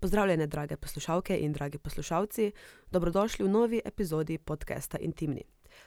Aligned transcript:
Pozdravljene, 0.00 0.46
drage 0.46 0.76
poslušalke 0.76 1.36
in 1.38 1.52
dragi 1.52 1.78
poslušalci, 1.78 2.52
dobrodošli 2.90 3.44
v 3.44 3.48
novi 3.48 3.80
epizodi 3.84 4.38
podcasta 4.38 4.98
Intimni. 4.98 5.42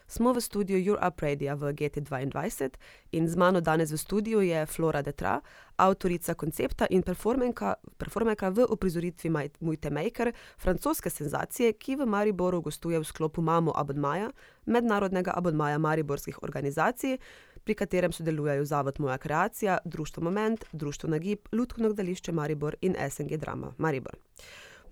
Smo 0.07 0.33
v 0.33 0.41
studiu 0.41 0.77
Your 0.77 1.07
Up 1.07 1.21
Radio 1.21 1.55
v 1.55 1.71
GT2 1.73 2.69
in 3.11 3.27
z 3.27 3.35
mano 3.35 3.61
danes 3.61 3.91
v 3.91 3.97
studiu 3.97 4.41
je 4.41 4.65
Flora 4.65 5.01
Detra, 5.01 5.41
avtorica 5.75 6.33
koncepta 6.33 6.87
in 6.89 7.03
performerka 7.03 8.49
v 8.49 8.65
uprizoritvi 8.69 9.29
Mujte 9.59 9.89
Maker, 9.89 10.33
francoske 10.57 11.09
senzacije, 11.09 11.73
ki 11.73 11.95
v 11.95 12.05
Mariboru 12.05 12.61
gostuje 12.61 12.99
v 12.99 13.03
sklopu 13.03 13.41
Mamo 13.41 13.71
Abodmaja, 13.75 14.31
mednarodnega 14.65 15.31
abodmaja 15.35 15.77
mariborskih 15.77 16.43
organizacij 16.43 17.17
pri 17.63 17.73
katerem 17.75 18.11
sodelujejo 18.11 18.65
Zavod 18.65 18.99
Moja 18.99 19.17
kreacija, 19.17 19.77
Društvo 19.85 20.23
Moment, 20.23 20.65
Društvo 20.71 21.09
Nagib, 21.09 21.39
Lutkovno 21.51 21.89
gledališče 21.89 22.31
Maribor 22.31 22.75
in 22.81 22.95
SNG 23.09 23.37
Drama 23.37 23.73
Maribor. 23.77 24.15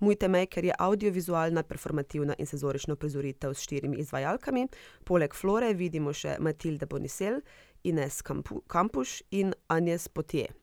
Mujte 0.00 0.28
Maker 0.28 0.64
je 0.64 0.74
audiovizualna, 0.78 1.62
performativna 1.62 2.34
in 2.38 2.46
senzorična 2.46 2.96
prizoritev 2.96 3.54
s 3.54 3.60
štirimi 3.60 3.96
izvajalkami. 3.96 4.68
Poleg 5.04 5.34
Flore 5.34 5.74
vidimo 5.74 6.12
še 6.12 6.36
Matilde 6.40 6.86
Bonisel, 6.86 7.40
Ines 7.84 8.22
Kampuš 8.66 9.20
in 9.30 9.52
Agnes 9.68 10.08
Potier. 10.08 10.54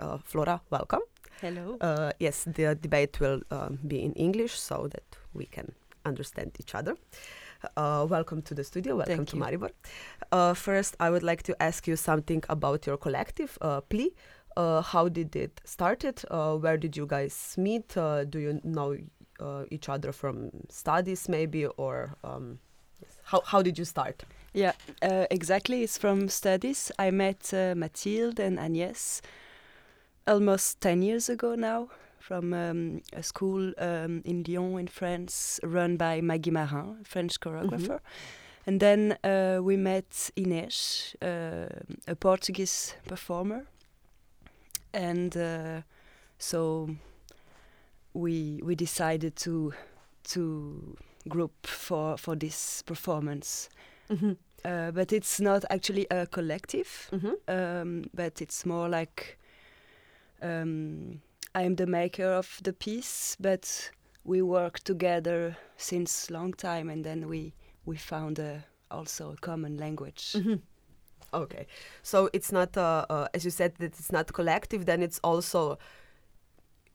Uh, 0.00 0.20
Flora, 0.26 0.58
welcome. 0.70 1.02
Hello. 1.40 1.78
Uh, 1.80 2.10
yes, 2.18 2.44
the 2.44 2.74
debate 2.74 3.20
will 3.20 3.40
uh, 3.50 3.68
be 3.82 3.96
in 3.96 4.12
English 4.12 4.58
so 4.60 4.88
that 4.88 5.16
we 5.32 5.46
can 5.46 5.72
understand 6.04 6.52
each 6.60 6.74
other. 6.74 6.92
Uh, 6.92 7.43
welcome 7.76 8.42
to 8.42 8.54
the 8.54 8.64
studio. 8.64 8.96
Welcome 8.96 9.16
Thank 9.16 9.28
to 9.30 9.36
you. 9.36 9.42
Maribor. 9.42 9.70
Uh, 10.32 10.54
first, 10.54 10.96
I 11.00 11.10
would 11.10 11.22
like 11.22 11.42
to 11.44 11.62
ask 11.62 11.86
you 11.86 11.96
something 11.96 12.42
about 12.48 12.86
your 12.86 12.96
collective, 12.96 13.58
uh, 13.60 13.80
Pli. 13.80 14.12
Uh, 14.56 14.82
how 14.82 15.08
did 15.08 15.34
it 15.34 15.60
started? 15.64 16.22
Uh, 16.30 16.56
where 16.56 16.76
did 16.76 16.96
you 16.96 17.06
guys 17.06 17.54
meet? 17.58 17.96
Uh, 17.96 18.24
do 18.24 18.38
you 18.38 18.60
know 18.62 18.96
uh, 19.40 19.64
each 19.70 19.88
other 19.88 20.12
from 20.12 20.50
studies, 20.68 21.28
maybe, 21.28 21.66
or 21.66 22.14
um, 22.22 22.58
how 23.24 23.40
how 23.44 23.62
did 23.62 23.78
you 23.78 23.84
start? 23.84 24.24
Yeah, 24.52 24.72
uh, 25.02 25.26
exactly. 25.30 25.82
It's 25.82 25.98
from 25.98 26.28
studies. 26.28 26.92
I 26.98 27.10
met 27.10 27.52
uh, 27.52 27.74
Mathilde 27.74 28.38
and 28.38 28.58
Agnès 28.58 29.20
almost 30.26 30.80
10 30.80 31.02
years 31.02 31.28
ago 31.28 31.54
now 31.54 31.88
from 32.26 32.54
um, 32.54 33.02
a 33.12 33.22
school 33.22 33.74
um, 33.76 34.22
in 34.24 34.44
Lyon 34.48 34.78
in 34.78 34.86
France 34.88 35.60
run 35.62 35.98
by 35.98 36.22
Maguy 36.22 36.50
Marin, 36.50 36.96
a 37.02 37.04
French 37.04 37.38
choreographer. 37.38 38.00
And 38.66 38.80
then 38.80 39.18
uh, 39.22 39.60
we 39.62 39.76
met 39.76 40.30
Inês, 40.34 41.14
uh, 41.20 41.68
a 42.08 42.14
Portuguese 42.16 42.94
performer. 43.06 43.66
And 44.94 45.36
uh, 45.36 45.82
so 46.38 46.88
we 48.14 48.62
we 48.64 48.74
decided 48.74 49.36
to 49.36 49.74
to 50.32 50.96
group 51.28 51.66
for 51.66 52.16
for 52.16 52.36
this 52.36 52.82
performance. 52.82 53.68
Mm-hmm. 54.08 54.32
Uh, 54.64 54.92
but 54.92 55.12
it's 55.12 55.40
not 55.40 55.64
actually 55.68 56.06
a 56.10 56.26
collective, 56.26 57.10
Mm-hmm. 57.12 57.34
um, 57.48 58.04
but 58.14 58.40
it's 58.40 58.64
more 58.64 58.88
like 58.88 59.38
um, 60.40 61.20
I'm 61.54 61.76
the 61.76 61.86
maker 61.86 62.26
of 62.32 62.60
the 62.62 62.72
piece, 62.72 63.36
but 63.38 63.90
we 64.24 64.42
work 64.42 64.80
together 64.80 65.56
since 65.76 66.30
long 66.30 66.52
time, 66.52 66.90
and 66.90 67.04
then 67.04 67.28
we 67.28 67.54
we 67.86 67.96
found 67.96 68.38
a, 68.38 68.64
also 68.90 69.32
a 69.32 69.36
common 69.36 69.76
language. 69.76 70.32
Mm-hmm. 70.32 70.54
Okay, 71.32 71.66
so 72.02 72.30
it's 72.32 72.52
not, 72.52 72.76
uh, 72.76 73.04
uh, 73.10 73.26
as 73.34 73.44
you 73.44 73.50
said, 73.50 73.74
that 73.78 73.98
it's 73.98 74.12
not 74.12 74.32
collective. 74.32 74.86
Then 74.86 75.02
it's 75.02 75.18
also, 75.24 75.78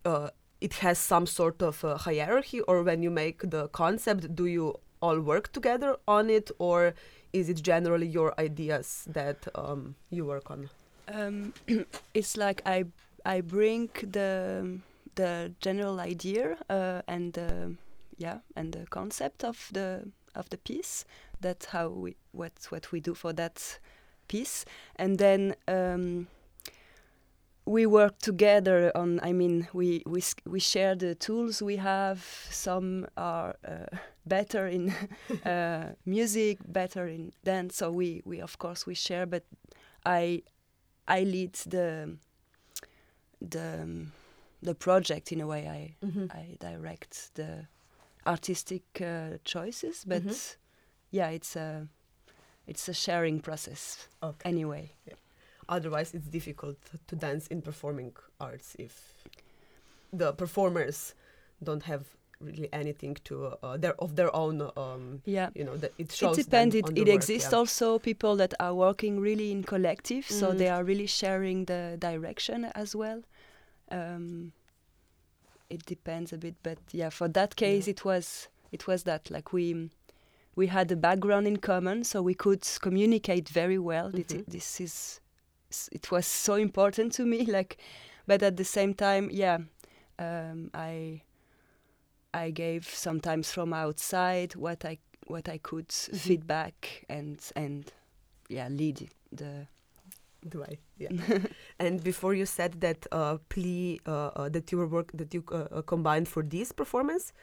uh, 0.06 0.30
it 0.62 0.73
has 0.76 0.98
some 0.98 1.26
sort 1.26 1.62
of 1.62 1.84
uh, 1.84 1.98
hierarchy. 1.98 2.62
Or 2.62 2.84
when 2.84 3.04
you 3.04 3.12
make 3.12 3.50
the 3.50 3.68
concept, 3.68 4.34
do 4.36 4.46
you 4.46 4.76
all 5.02 5.20
work 5.20 5.52
together 5.52 5.98
on 6.08 6.30
it, 6.30 6.52
or 6.58 6.94
is 7.34 7.50
it 7.50 7.62
generally 7.62 8.08
your 8.08 8.33
ideas 8.39 9.06
that 9.08 9.48
um, 9.56 9.95
you 10.10 10.26
work 10.26 10.50
on? 10.50 10.70
Um, 11.14 11.54
it's 12.14 12.38
like 12.38 12.62
I 12.66 12.86
I 13.26 13.42
bring 13.42 13.90
the 14.02 14.80
the 15.16 15.54
general 15.60 16.00
idea 16.00 16.58
uh, 16.70 17.02
and 17.08 17.34
the 17.34 17.76
yeah 18.18 18.40
and 18.56 18.74
the 18.74 18.86
concept 18.90 19.44
of 19.44 19.70
the 19.74 20.12
of 20.36 20.50
the 20.50 20.58
piece. 20.58 21.06
That's 21.42 21.66
how 21.68 21.90
we 21.90 22.16
what 22.32 22.54
what 22.70 22.92
we 22.92 23.00
do 23.00 23.14
for 23.14 23.34
that 23.34 23.80
piece, 24.28 24.66
and 24.96 25.18
then 25.18 25.56
um, 25.68 26.28
we 27.66 27.86
work 27.86 28.20
together 28.20 28.92
on. 28.96 29.20
I 29.22 29.34
mean, 29.34 29.68
we 29.74 30.04
we 30.06 30.24
we 30.46 30.60
share 30.60 30.96
the 30.96 31.16
tools 31.16 31.62
we 31.62 31.78
have. 31.78 32.24
Some 32.50 33.08
are 33.16 33.56
uh, 33.68 33.98
better 34.26 34.68
in 34.68 34.94
uh, 35.46 35.94
music, 36.06 36.60
better 36.68 37.08
in 37.08 37.32
dance. 37.44 37.76
So 37.78 37.92
we 37.92 38.22
we 38.26 38.42
of 38.42 38.58
course 38.58 38.86
we 38.86 38.96
share, 38.96 39.26
but 39.26 39.44
I 40.06 40.44
I 41.08 41.24
lead 41.24 41.54
the 41.66 42.18
the 43.42 43.82
um, 43.82 44.11
the 44.61 44.76
project 44.76 45.32
in 45.32 45.42
a 45.42 45.48
way. 45.48 45.67
I 45.67 45.95
I 46.39 46.58
direct 46.60 47.32
the 47.36 47.67
artistic 48.26 48.83
uh, 49.02 49.38
choices, 49.44 50.05
but 50.05 50.23
Mhm. 50.23 50.55
yeah, 51.11 51.30
it's 51.33 51.55
a 51.55 51.88
it's 52.67 52.89
a 52.89 52.94
sharing 52.94 53.42
process 53.42 54.08
Okay. 54.22 54.50
anyway. 54.50 54.92
Otherwise, 55.70 56.14
it's 56.17 56.27
difficult 56.27 56.77
to 57.08 57.16
dance 57.16 57.48
in 57.52 57.61
performing 57.61 58.16
arts 58.39 58.76
if 58.80 59.14
the 60.17 60.33
performers 60.33 61.16
don't 61.64 61.83
have 61.83 62.04
really 62.42 62.70
anything 62.72 63.17
to 63.26 63.48
uh, 63.64 63.77
their 63.77 63.94
of 64.02 64.16
their 64.16 64.33
own. 64.36 64.61
Um, 64.77 65.22
Yeah. 65.26 65.50
you 65.55 65.64
know, 65.64 65.76
that 65.77 65.92
it 65.98 66.05
It 66.08 66.11
shows. 66.14 66.36
them 66.38 66.70
depends. 66.70 66.76
It, 66.76 66.98
it 66.98 67.08
work, 67.08 67.16
exists 67.16 67.52
yeah. 67.52 67.58
also 67.58 68.00
people 68.00 68.36
that 68.38 68.54
are 68.60 68.73
working 68.73 69.20
really 69.20 69.52
in 69.52 69.64
collective, 69.64 70.26
so 70.30 70.52
Mhm. 70.52 70.58
they 70.58 70.70
are 70.70 70.83
really 70.83 71.08
sharing 71.08 71.66
the 71.66 71.98
direction 72.00 72.66
as 72.76 72.95
well. 72.95 73.22
Um, 73.92 74.54
it 75.70 75.86
depends 75.86 76.33
a 76.33 76.38
bit, 76.38 76.55
but 76.64 76.77
yeah, 76.92 77.10
for 77.10 77.27
that 77.30 77.55
case, 77.55 77.88
Yeah. 77.88 77.92
it 77.92 78.05
was 78.05 78.48
it 78.71 78.88
was 78.88 79.04
that 79.04 79.30
like 79.30 79.52
we 79.54 79.89
we 80.56 80.67
had 80.67 80.92
a 80.92 80.95
background 80.95 81.48
in 81.48 81.58
common, 81.58 82.04
so 82.04 82.21
we 82.21 82.33
could 82.33 82.64
communicate 82.82 83.50
very 83.50 83.77
well. 83.80 84.08
It- 84.16 84.27
Mhm. 84.30 84.39
it- 84.39 84.50
this 84.50 84.80
is 84.82 85.20
it 85.92 86.10
was 86.11 86.26
so 86.26 86.56
important 86.56 87.14
to 87.14 87.26
me, 87.26 87.45
like, 87.58 87.77
but 88.27 88.42
at 88.44 88.56
the 88.58 88.64
same 88.66 88.94
time, 88.94 89.30
yeah, 89.32 89.60
um, 90.17 90.70
I 90.73 91.21
I 92.34 92.52
gave 92.52 92.84
sometimes 92.88 93.52
from 93.52 93.73
outside 93.73 94.56
what 94.56 94.86
I 94.86 94.98
what 95.28 95.48
I 95.50 95.58
could 95.60 95.88
Mm-hmm. 95.90 96.17
feedback 96.17 97.06
and 97.10 97.40
and 97.56 97.92
yeah 98.50 98.67
lead 98.70 99.10
the 99.32 99.67
Do 100.50 100.64
I? 100.64 100.78
Yeah. 100.98 101.10
and 101.80 102.02
before 102.04 102.34
you 102.34 102.45
said 102.45 102.80
that 102.82 103.06
uh, 103.12 103.38
Pli 103.50 104.00
uh, 104.08 104.12
uh, 104.36 104.50
that 104.50 104.72
you 104.72 104.78
were 104.80 104.88
work 104.88 105.12
that 105.14 105.34
you 105.34 105.44
uh, 105.52 105.68
uh, 105.72 105.82
combined 105.82 106.28
for 106.28 106.44
this 106.44 106.72
performance, 106.72 107.34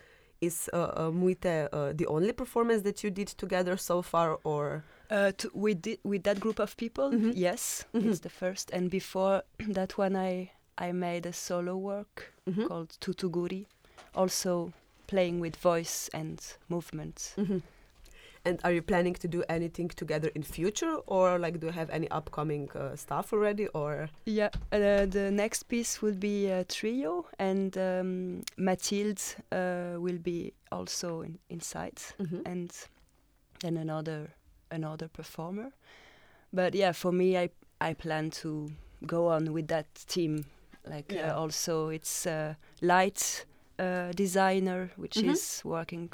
is 0.40 0.70
uh, 0.72 1.10
Muyte 1.12 1.68
uh, 1.72 1.92
the 1.94 2.06
only 2.06 2.32
performance 2.32 2.82
that 2.82 3.02
you 3.04 3.10
did 3.10 3.28
together 3.28 3.76
so 3.76 4.02
far, 4.02 4.38
or 4.44 4.82
uh, 5.10 5.32
to, 5.36 5.50
with 5.54 5.82
the, 5.82 5.98
with 6.04 6.22
that 6.24 6.40
group 6.40 6.58
of 6.58 6.76
people. 6.76 7.10
Mhm. 7.12 7.32
Yes, 7.34 7.84
Mhm. 7.92 8.06
it's 8.10 8.20
the 8.20 8.30
first. 8.30 8.70
And 8.72 8.90
before 8.90 9.42
that 9.74 9.98
one, 9.98 10.16
I 10.16 10.50
I 10.78 10.92
made 10.92 11.26
a 11.28 11.32
solo 11.32 11.76
work 11.76 12.32
Mhm. 12.46 12.66
called 12.68 12.96
Tutuguri, 13.00 13.66
also 14.16 14.72
playing 15.06 15.40
with 15.40 15.56
voice 15.56 16.10
and 16.14 16.40
movement. 16.68 17.34
Mhm. 17.36 17.62
And 18.44 18.60
are 18.62 18.72
you 18.72 18.82
planning 18.82 19.14
to 19.14 19.28
do 19.28 19.42
anything 19.48 19.88
together 19.88 20.30
in 20.34 20.42
future, 20.44 20.98
or 21.06 21.38
like 21.38 21.58
do 21.58 21.66
you 21.66 21.72
have 21.72 21.90
any 21.90 22.08
upcoming 22.10 22.70
uh, 22.76 22.94
stuff 22.96 23.32
already, 23.32 23.66
or 23.74 24.08
Yeah, 24.24 24.50
uh, 24.72 25.06
the 25.10 25.30
next 25.32 25.64
piece 25.68 26.00
will 26.00 26.14
be 26.14 26.46
a 26.50 26.64
trio, 26.64 27.26
and 27.38 27.76
um, 27.76 28.42
Mathilde 28.56 29.20
uh, 29.50 30.00
will 30.00 30.18
be 30.18 30.52
also 30.70 31.22
in, 31.22 31.38
inside, 31.48 32.00
and 32.44 32.70
then 33.60 33.76
another 33.76 34.28
another 34.70 35.08
performer. 35.08 35.72
But 36.52 36.74
yeah, 36.74 36.92
for 36.92 37.12
me, 37.12 37.36
I 37.36 37.50
I 37.90 37.94
plan 37.94 38.30
to 38.42 38.68
go 39.06 39.26
on 39.28 39.52
with 39.52 39.66
that 39.68 39.86
team. 40.06 40.44
Like 40.88 41.12
Yeah. 41.14 41.32
uh, 41.34 41.40
also, 41.42 41.88
it's 41.88 42.26
a 42.26 42.56
light 42.80 43.44
uh, 43.78 44.12
designer 44.12 44.90
which 44.96 45.16
Mhm. 45.16 45.32
is 45.32 45.62
working 45.64 46.10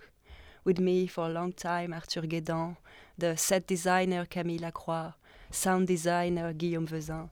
with 0.64 0.79
me 0.79 1.06
for 1.06 1.26
a 1.26 1.32
long 1.32 1.53
time, 1.53 1.93
Arthur 1.93 2.23
Guédon, 2.23 2.76
the 3.19 3.37
set 3.37 3.67
designer 3.67 4.26
Camille 4.26 4.61
Lacroix, 4.62 5.12
sound 5.50 5.87
designer 5.88 6.53
Guillaume 6.53 6.87
Vezin, 6.87 7.29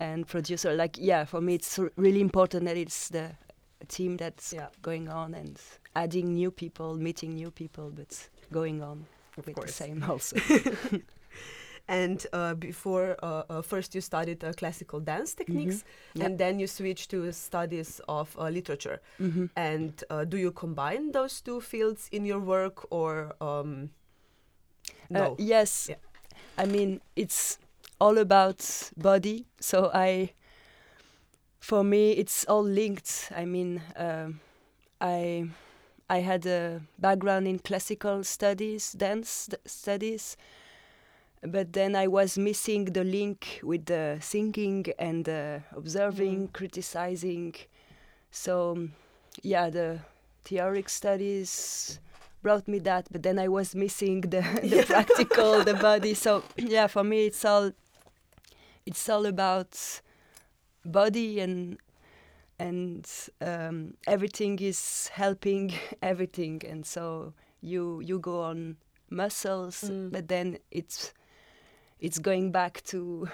and 0.00 0.26
producer. 0.26 0.74
Like 0.74 0.96
yeah, 0.98 1.24
for 1.26 1.40
me, 1.40 1.54
it's 1.54 1.78
really 1.96 2.20
important 2.20 2.64
that 2.64 2.76
it's 2.76 3.08
the 3.08 3.30
team 3.88 4.16
that's 4.16 4.52
yeah, 4.52 4.68
going 4.82 5.08
on 5.08 5.34
and 5.34 5.58
adding 5.94 6.34
new 6.34 6.50
people, 6.50 6.94
meeting 6.96 7.34
new 7.34 7.50
people, 7.50 7.90
but 7.90 8.28
going 8.52 8.82
on 8.82 9.06
of 9.36 9.46
with 9.46 9.56
course. 9.56 9.66
the 9.78 9.84
same 9.84 10.02
also. 10.04 10.36
and 11.88 12.26
uh, 12.32 12.54
before 12.54 13.16
uh, 13.22 13.42
uh, 13.50 13.62
first 13.62 13.94
you 13.94 14.00
studied 14.00 14.42
uh, 14.44 14.52
classical 14.52 15.00
dance 15.00 15.34
techniques 15.34 15.84
Yep. 16.14 16.26
and 16.26 16.38
then 16.38 16.58
you 16.60 16.66
switched 16.66 17.10
to 17.10 17.32
studies 17.32 18.00
of 18.08 18.36
uh, 18.38 18.48
literature 18.48 19.00
Mhm. 19.18 19.50
and 19.56 20.04
uh, 20.10 20.24
do 20.24 20.36
you 20.36 20.52
combine 20.52 21.12
those 21.12 21.40
two 21.42 21.60
fields 21.60 22.08
in 22.12 22.24
your 22.24 22.40
work 22.40 22.86
or 22.90 23.34
um, 23.40 23.90
no 25.10 25.36
yes. 25.38 25.88
Yeah. 25.90 25.96
I 26.58 26.66
mean, 26.66 27.00
it's 27.16 27.58
all 28.00 28.18
about 28.18 28.90
body. 28.96 29.46
So 29.60 29.90
I, 29.94 30.32
for 31.60 31.84
me, 31.84 32.12
it's 32.12 32.44
all 32.44 32.62
linked. 32.64 33.30
I 33.34 33.44
mean, 33.44 33.82
um, 33.96 34.40
I, 35.00 35.46
I 36.10 36.18
had 36.20 36.46
a 36.46 36.82
background 36.98 37.46
in 37.48 37.58
classical 37.58 38.24
studies, 38.24 38.92
dance 38.92 39.48
studies, 39.66 40.36
but 41.46 41.72
then 41.72 41.96
I 41.96 42.06
was 42.08 42.38
missing 42.38 42.84
the 42.86 43.04
link 43.04 43.60
with 43.62 43.86
the 43.86 44.18
thinking 44.20 44.86
and 44.98 45.28
uh, 45.28 45.58
observing, 45.76 46.48
Mm. 46.48 46.52
criticizing. 46.52 47.54
So, 48.30 48.88
yeah, 49.42 49.70
the 49.70 50.00
theoric 50.44 50.88
studies 50.88 52.00
brought 52.42 52.66
me 52.68 52.78
that, 52.80 53.08
but 53.12 53.22
then 53.22 53.38
I 53.38 53.48
was 53.48 53.74
missing 53.74 54.20
the, 54.22 54.40
the 54.62 54.84
practical, 54.86 55.62
the 55.64 55.74
body. 55.90 56.14
So 56.14 56.42
yeah, 56.56 56.86
for 56.88 57.04
me 57.04 57.26
it's 57.26 57.44
all 57.44 57.72
it's 58.86 59.08
all 59.08 59.26
about 59.26 59.78
body 60.84 61.40
and 61.40 61.78
and 62.58 63.08
um, 63.40 63.94
everything 64.06 64.58
is 64.60 65.08
helping 65.12 65.72
everything, 66.02 66.62
and 66.68 66.86
so 66.86 67.32
you 67.60 68.00
you 68.00 68.18
go 68.20 68.42
on 68.42 68.76
muscles, 69.10 69.82
Mm. 69.84 70.12
but 70.12 70.28
then 70.28 70.58
it's 70.70 71.12
it's 72.02 72.18
going 72.18 72.52
back 72.52 72.82
to 72.84 73.28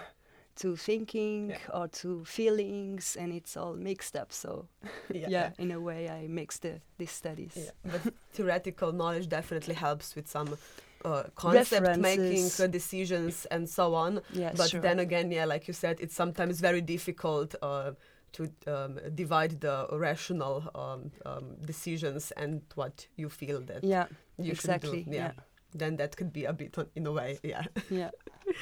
to 0.56 0.76
thinking 0.76 1.50
Yeah. 1.50 1.80
or 1.80 1.88
to 1.88 2.24
feelings, 2.24 3.16
and 3.16 3.32
it's 3.32 3.56
all 3.56 3.74
mixed 3.74 4.16
up. 4.16 4.32
So 4.32 4.66
yeah, 5.14 5.50
in 5.58 5.70
a 5.70 5.80
way, 5.80 6.08
I 6.08 6.28
mix 6.28 6.58
the 6.58 6.80
these 6.98 7.12
studies. 7.12 7.54
Yeah, 7.56 7.72
but 7.92 8.14
theoretical 8.32 8.92
knowledge 8.92 9.28
definitely 9.28 9.74
helps 9.74 10.16
with 10.16 10.28
some 10.28 10.56
uh, 11.04 11.22
concept 11.34 11.98
making 11.98 12.50
uh, 12.60 12.66
decisions 12.66 13.46
and 13.50 13.68
so 13.68 13.94
on. 13.94 14.20
Yeah, 14.32 14.52
but 14.56 14.70
sure. 14.70 14.80
then 14.80 14.98
again, 14.98 15.30
yeah, 15.30 15.46
like 15.46 15.68
you 15.68 15.74
said, 15.74 16.00
it's 16.00 16.14
sometimes 16.14 16.60
very 16.60 16.80
difficult 16.80 17.54
uh, 17.62 17.92
to 18.32 18.42
um, 18.66 18.98
divide 19.14 19.60
the 19.60 19.86
rational 19.92 20.62
um, 20.74 21.10
um, 21.24 21.56
decisions 21.64 22.32
and 22.32 22.60
what 22.74 23.06
you 23.16 23.28
feel 23.28 23.60
that 23.62 23.84
yeah, 23.84 24.06
you 24.38 24.52
exactly. 24.52 25.04
should 25.04 25.10
do. 25.10 25.16
Yeah. 25.16 25.32
Then 25.74 25.96
that 25.96 26.16
could 26.16 26.32
be 26.32 26.44
a 26.44 26.52
bit 26.52 26.76
in 26.94 27.06
a 27.06 27.12
way, 27.12 27.38
yeah. 27.42 27.64
yeah. 27.90 28.10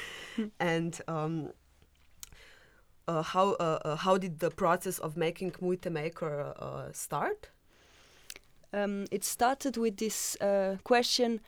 and 0.59 0.99
um, 1.07 1.51
uh, 3.07 3.21
how 3.21 3.51
uh, 3.53 3.79
uh, 3.85 3.95
how 3.95 4.17
did 4.17 4.39
the 4.39 4.49
process 4.49 4.99
of 4.99 5.15
making 5.15 5.51
Muyte 5.61 5.89
Maker 5.91 6.53
uh, 6.59 6.91
start? 6.91 7.49
Um, 8.73 9.05
it 9.11 9.23
started 9.23 9.77
with 9.77 9.97
this 9.97 10.35
uh, 10.41 10.75
question: 10.83 11.39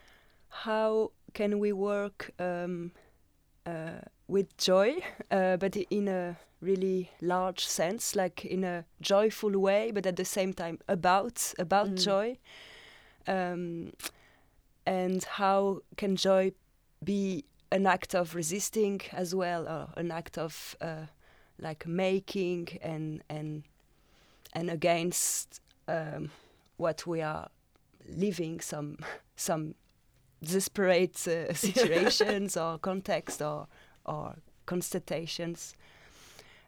How 0.49 1.11
can 1.33 1.59
we 1.59 1.73
work 1.73 2.31
um, 2.39 2.91
uh, 3.65 3.99
with 4.27 4.55
joy, 4.57 4.95
uh, 5.31 5.57
but 5.57 5.75
in 5.75 6.07
a 6.07 6.37
really 6.61 7.09
large 7.21 7.65
sense, 7.65 8.15
like 8.15 8.45
in 8.45 8.63
a 8.63 8.85
joyful 9.01 9.57
way, 9.59 9.91
but 9.91 10.05
at 10.05 10.15
the 10.15 10.25
same 10.25 10.53
time 10.53 10.79
about 10.87 11.53
about 11.59 11.89
Mm. 11.89 12.03
joy? 12.05 12.37
Um, 13.27 13.91
and 14.89 15.23
how 15.23 15.83
can 15.97 16.15
joy 16.15 16.51
be 17.03 17.45
an 17.71 17.85
act 17.85 18.15
of 18.15 18.33
resisting 18.33 18.99
as 19.13 19.35
well, 19.35 19.67
or 19.67 19.89
an 19.95 20.09
act 20.09 20.35
of 20.35 20.75
uh, 20.81 21.05
like 21.59 21.85
making 21.85 22.79
and 22.81 23.21
and 23.29 23.63
and 24.53 24.71
against 24.71 25.61
um, 25.87 26.31
what 26.77 27.05
we 27.05 27.21
are 27.21 27.49
living 28.07 28.59
some 28.61 28.97
some 29.35 29.75
desperate 30.43 31.27
uh, 31.27 31.53
situations 31.69 32.57
or 32.57 32.79
context 32.79 33.43
or 33.43 33.67
or 34.05 34.37
constatations. 34.65 35.75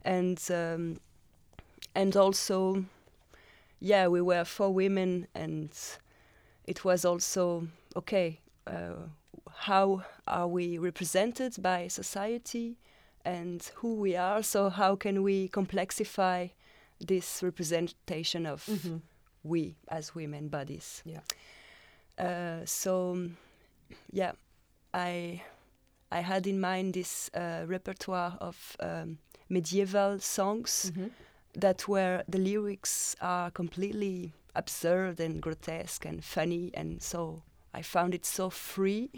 And 0.06 0.39
um, 0.51 1.00
and 1.95 2.15
also 2.15 2.85
yeah 3.79 4.06
we 4.06 4.21
were 4.21 4.45
four 4.45 4.71
women 4.71 5.27
and 5.33 5.71
it 6.68 6.85
was 6.85 7.03
also 7.03 7.68
okay 7.95 8.39
uh, 8.67 8.93
how 9.51 10.03
are 10.27 10.47
we 10.47 10.77
represented 10.77 11.55
by 11.61 11.88
society 11.88 12.77
and 13.25 13.71
who 13.75 13.95
we 13.95 14.15
are 14.15 14.41
so 14.43 14.69
how 14.69 14.95
can 14.95 15.23
we 15.23 15.47
complexify 15.49 16.49
this 16.99 17.41
representation 17.43 18.45
of 18.45 18.67
we 19.43 19.75
as 19.88 20.15
women 20.15 20.47
bodies. 20.49 21.03
Yeah. 21.05 21.21
Uh, 22.17 22.65
so, 22.65 23.29
yeah, 24.11 24.33
I 24.94 25.41
I 26.11 26.19
had 26.19 26.45
in 26.45 26.59
mind 26.59 26.94
this 26.94 27.29
uh, 27.33 27.63
repertoire 27.67 28.37
of 28.39 28.75
um, 28.79 29.17
medieval 29.49 30.19
songs 30.19 30.91
that 31.53 31.87
where 31.87 32.23
the 32.27 32.37
lyrics 32.37 33.15
are 33.21 33.49
completely 33.51 34.33
absurd 34.55 35.19
and 35.19 35.41
grotesque 35.41 36.05
and 36.05 36.23
funny, 36.23 36.71
and 36.73 37.01
so 37.01 37.41
I 37.73 37.81
found 37.83 38.13
it 38.13 38.25
so 38.25 38.50
free. 38.50 39.09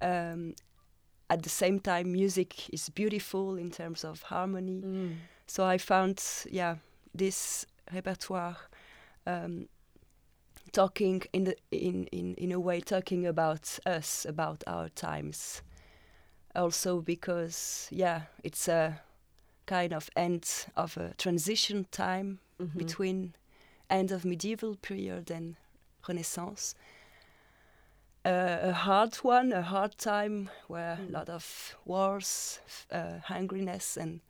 Um, 0.00 0.54
at 1.30 1.42
the 1.42 1.48
same 1.48 1.80
time, 1.80 2.12
music 2.12 2.68
is 2.70 2.88
beautiful 2.90 3.56
in 3.56 3.70
terms 3.70 4.04
of 4.04 4.22
harmony. 4.22 4.82
Mm. 4.82 5.14
So 5.46 5.64
I 5.64 5.78
found, 5.78 6.22
yeah, 6.50 6.76
this 7.14 7.66
repertoire 7.92 8.56
um, 9.26 9.68
talking 10.72 11.22
in 11.32 11.44
the 11.44 11.56
in, 11.70 12.06
in 12.12 12.34
in 12.34 12.52
a 12.52 12.60
way 12.60 12.80
talking 12.80 13.26
about 13.26 13.78
us, 13.86 14.26
about 14.28 14.62
our 14.66 14.88
times. 14.90 15.62
Also 16.54 17.00
because 17.00 17.88
yeah, 17.90 18.22
it's 18.44 18.68
a 18.68 19.00
kind 19.66 19.92
of 19.92 20.10
end 20.16 20.66
of 20.76 20.96
a 20.96 21.14
transition 21.16 21.86
time 21.90 22.38
Mhm. 22.58 22.76
between 22.76 23.34
end 23.88 24.12
of 24.12 24.24
medieval 24.24 24.76
period 24.76 25.30
and 25.30 25.56
Renaissance. 26.08 26.74
Uh, 28.24 28.58
a 28.62 28.72
hard 28.72 29.16
one, 29.16 29.52
a 29.52 29.62
hard 29.62 29.98
time 29.98 30.48
where 30.68 30.96
Mm. 30.96 31.08
a 31.08 31.12
lot 31.12 31.28
of 31.28 31.76
wars, 31.84 32.60
uh, 32.90 33.18
hungriness, 33.26 33.96
and 33.96 34.20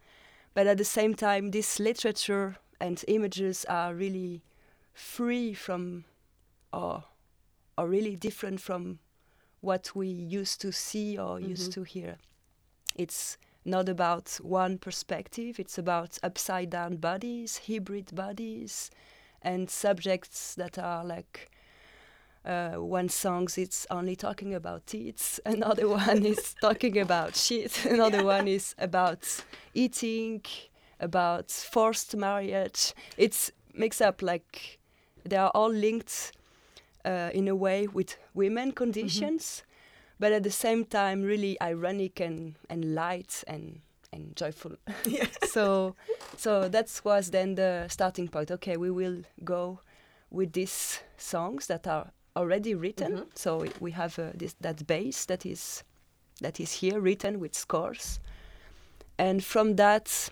but 0.55 0.67
at 0.67 0.79
the 0.79 0.85
same 0.85 1.15
time, 1.15 1.50
this 1.50 1.79
literature 1.79 2.56
and 2.81 3.05
images 3.09 3.65
are 3.67 3.94
really 3.94 4.43
free 4.94 5.55
from, 5.55 6.05
or, 6.72 7.05
or 7.79 7.89
really 7.89 8.17
different 8.17 8.61
from 8.61 8.99
what 9.61 9.94
we 9.94 10.08
used 10.08 10.61
to 10.61 10.72
see 10.72 11.19
or 11.19 11.41
used 11.41 11.70
Mhm. 11.70 11.75
to 11.75 11.82
hear. 11.84 12.19
It's 12.96 13.39
not 13.65 13.89
about 13.89 14.39
one 14.43 14.79
perspective. 14.79 15.58
It's 15.61 15.79
about 15.79 16.19
upside 16.22 16.70
down 16.70 16.96
bodies, 16.96 17.61
hybrid 17.67 18.15
bodies, 18.15 18.91
and 19.43 19.70
subjects 19.70 20.55
that 20.55 20.79
are 20.79 21.05
like 21.05 21.51
uh, 22.44 22.72
one 22.72 23.08
song 23.08 23.49
it's 23.56 23.87
only 23.91 24.17
talking 24.17 24.55
about 24.55 24.87
teeth, 24.87 25.39
another 25.46 25.89
one 25.89 26.25
is 26.25 26.55
talking 26.61 26.99
about 26.99 27.37
shit, 27.37 27.84
another 27.91 28.25
one 28.25 28.49
is 28.49 28.75
about 28.79 29.44
eating, 29.75 30.43
about 31.01 31.51
forced 31.51 32.17
marriage. 32.17 32.94
It's 33.17 33.51
mixed 33.75 34.03
up 34.03 34.22
like 34.22 34.79
they 35.25 35.37
are 35.37 35.51
all 35.55 35.70
linked 35.70 36.32
uh, 37.05 37.31
in 37.32 37.49
a 37.49 37.55
way 37.55 37.87
with 37.87 38.17
women 38.34 38.72
conditions, 38.72 39.63
but 40.19 40.32
at 40.32 40.43
the 40.43 40.51
same 40.51 40.84
time 40.84 41.22
really 41.22 41.61
ironic 41.61 42.20
and, 42.20 42.55
and 42.69 42.94
light 42.94 43.44
and 43.46 43.81
and 44.13 44.37
joyful. 44.37 44.72
Yeah. 45.06 45.27
so 45.44 45.94
so 46.37 46.69
that 46.69 47.01
was 47.05 47.31
then 47.31 47.55
the 47.55 47.87
starting 47.89 48.29
point. 48.29 48.51
Okay, 48.51 48.77
we 48.77 48.91
will 48.91 49.22
go 49.43 49.81
with 50.31 50.53
these 50.53 51.01
songs 51.17 51.67
that 51.67 51.87
are 51.87 52.11
already 52.36 52.74
written. 52.74 53.12
Mhm. 53.12 53.27
So 53.34 53.58
we- 53.58 53.72
we 53.81 53.91
have 53.93 54.19
uh, 54.19 54.31
this 54.34 54.55
that 54.60 54.86
base 54.86 55.27
that 55.27 55.44
is 55.46 55.84
that 56.41 56.58
is 56.60 56.72
here 56.81 57.01
written 57.01 57.39
with 57.41 57.55
scores, 57.55 58.20
and 59.19 59.44
from 59.44 59.77
that 59.77 60.31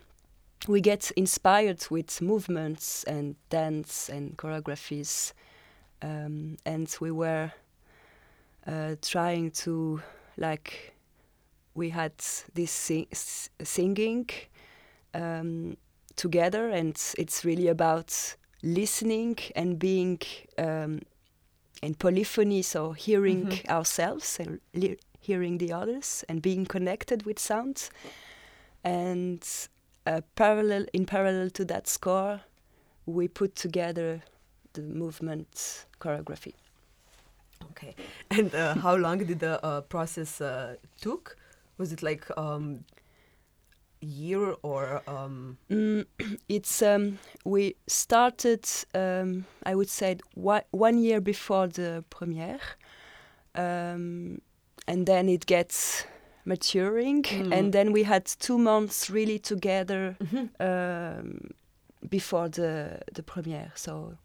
we 0.69 0.80
get 0.80 1.11
inspired 1.16 1.87
with 1.90 2.21
movements 2.21 3.04
and 3.04 3.37
dance 3.50 4.09
and 4.12 4.37
choreographies, 4.37 5.33
um, 6.02 6.57
and 6.64 6.97
we 7.00 7.11
were 7.11 7.52
uh, 8.66 8.95
trying 9.02 9.50
to 9.50 10.02
like 10.37 10.95
we 11.75 11.90
had 11.90 12.12
this 12.54 12.71
sing- 12.73 13.07
s- 13.12 13.50
singing 13.62 14.28
um, 15.14 15.76
together, 16.16 16.69
and 16.69 16.97
it's 17.19 17.45
really 17.45 17.69
about 17.69 18.37
listening 18.62 19.38
and 19.57 19.78
being 19.78 20.21
um, 20.59 21.00
in 21.83 21.95
polyphony, 21.95 22.63
so 22.63 22.93
hearing 22.93 23.47
Mhm. 23.47 23.69
ourselves 23.69 24.39
and 24.41 24.61
li- 24.75 24.99
hearing 25.21 25.59
the 25.59 25.73
others 25.73 26.25
and 26.29 26.43
being 26.43 26.67
connected 26.67 27.23
with 27.27 27.39
sound. 27.39 27.91
And 28.85 29.43
uh, 30.07 30.21
parallel 30.35 30.87
in 30.93 31.05
parallel 31.07 31.51
to 31.51 31.65
that 31.67 31.89
score, 31.89 32.41
we 33.07 33.29
put 33.29 33.55
together 33.55 34.23
the 34.73 34.83
movement 34.83 35.87
choreography. 36.01 36.55
Okay. 37.71 37.95
And 38.31 38.55
uh, 38.55 38.75
how 38.75 38.97
long 38.97 39.19
did 39.19 39.41
the 39.41 39.63
uh, 39.65 39.81
process 39.83 40.41
uh, 40.41 40.77
took? 41.01 41.37
Was 41.79 41.93
it 41.93 42.03
like 42.03 42.25
um, 42.39 42.85
year 44.00 44.54
or? 44.62 45.02
Um... 45.07 45.59
Mm, 45.71 46.07
it's 46.49 46.83
um, 46.83 47.19
we 47.45 47.75
started. 47.87 48.64
Um, 48.95 49.45
I 49.66 49.75
would 49.75 49.88
say 49.90 50.16
one, 50.35 50.62
one 50.73 50.99
year 50.99 51.21
before 51.21 51.69
the 51.69 52.04
premiere, 52.11 52.59
um, 53.54 54.40
and 54.87 55.07
then 55.07 55.28
it 55.28 55.47
gets 55.47 56.07
maturing, 56.45 57.23
Mm. 57.25 57.52
and 57.52 57.73
then 57.73 57.92
we 57.92 58.04
had 58.04 58.25
two 58.26 58.59
months 58.59 59.11
really 59.11 59.38
together 59.38 60.16
Mhm. 60.21 60.49
um, 60.61 61.50
before 62.09 62.49
the 62.49 63.00
the 63.14 63.23
premiere. 63.23 63.73
So 63.75 64.16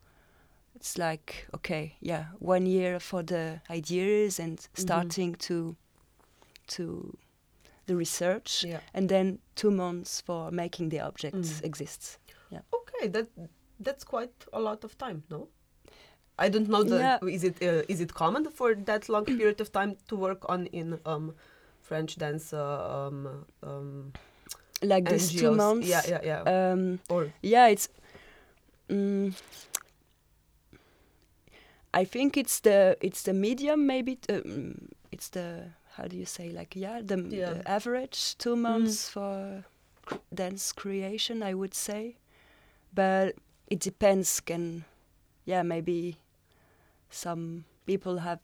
it's 0.76 0.98
like 0.98 1.48
okay, 1.54 1.96
yeah, 2.02 2.26
one 2.40 2.66
year 2.66 3.00
for 3.00 3.24
the 3.24 3.60
ideas 3.70 4.40
and 4.40 4.60
starting 4.74 5.36
to 5.48 5.76
to 6.68 7.18
the 7.86 7.96
research, 7.96 8.64
Yeah. 8.64 8.80
and 8.94 9.10
then 9.10 9.40
two 9.56 9.72
months 9.72 10.22
for 10.22 10.52
making 10.52 10.90
the 10.90 11.00
objects 11.02 11.60
Mm. 11.62 11.66
exists. 11.66 12.18
Okay, 12.74 13.08
that 13.10 13.28
that's 13.80 14.04
quite 14.06 14.32
a 14.54 14.60
lot 14.60 14.84
of 14.84 14.98
time, 14.98 15.24
no? 15.30 15.48
I 16.40 16.50
don't 16.50 16.68
know. 16.70 16.84
The, 16.84 16.98
Yeah. 16.98 17.20
Is 17.28 17.44
it 17.44 17.62
uh, 17.62 17.84
is 17.88 18.00
it 18.00 18.14
common 18.14 18.50
for 18.52 18.76
that 18.76 19.10
long 19.10 19.26
period 19.26 19.62
of 19.62 19.70
time 19.72 19.98
to 20.08 20.16
work 20.16 20.46
on 20.50 20.68
in 20.68 21.00
um, 21.06 21.34
French 21.82 22.16
dance? 22.18 22.54
Uh, 22.54 23.08
um, 23.08 23.46
um, 23.64 24.14
Like 24.82 25.10
these 25.10 25.32
two 25.42 25.52
months. 25.56 25.88
Yeah, 25.88 26.02
yeah, 26.08 26.22
yeah. 26.24 26.72
Um, 26.72 27.00
or 27.10 27.34
yeah, 27.42 27.68
it's. 27.72 27.90
Mm, 28.90 29.34
I 31.94 32.06
think 32.06 32.38
it's 32.38 32.60
the 32.62 32.98
it's 33.02 33.24
the 33.24 33.34
medium 33.34 33.86
maybe 33.88 34.16
t- 34.16 34.34
um, 34.36 34.90
it's 35.12 35.30
the 35.30 35.72
how 35.98 36.08
do 36.08 36.16
you 36.18 36.26
say 36.26 36.50
like 36.50 36.76
yeah 36.76 37.02
the, 37.02 37.18
Yeah. 37.30 37.54
the 37.54 37.68
average 37.68 38.38
two 38.38 38.56
months 38.56 39.10
for 39.10 39.64
cr- 40.06 40.18
dance 40.34 40.72
creation 40.74 41.42
I 41.44 41.54
would 41.54 41.74
say, 41.74 42.18
but 42.94 43.36
it 43.70 43.80
depends. 43.80 44.40
Can 44.42 44.86
yeah 45.46 45.64
maybe 45.64 46.18
some 47.10 47.66
people 47.86 48.18
have 48.20 48.40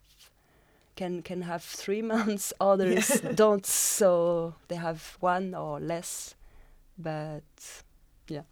can 0.96 1.22
can 1.22 1.42
have 1.44 1.64
three 1.64 2.02
months, 2.14 2.54
others 2.60 3.22
don't, 3.36 3.66
so 3.66 4.54
they 4.68 4.76
have 4.76 5.18
one 5.20 5.54
or 5.56 5.80
less, 5.80 6.36
but 6.98 7.44
yeah. 8.28 8.44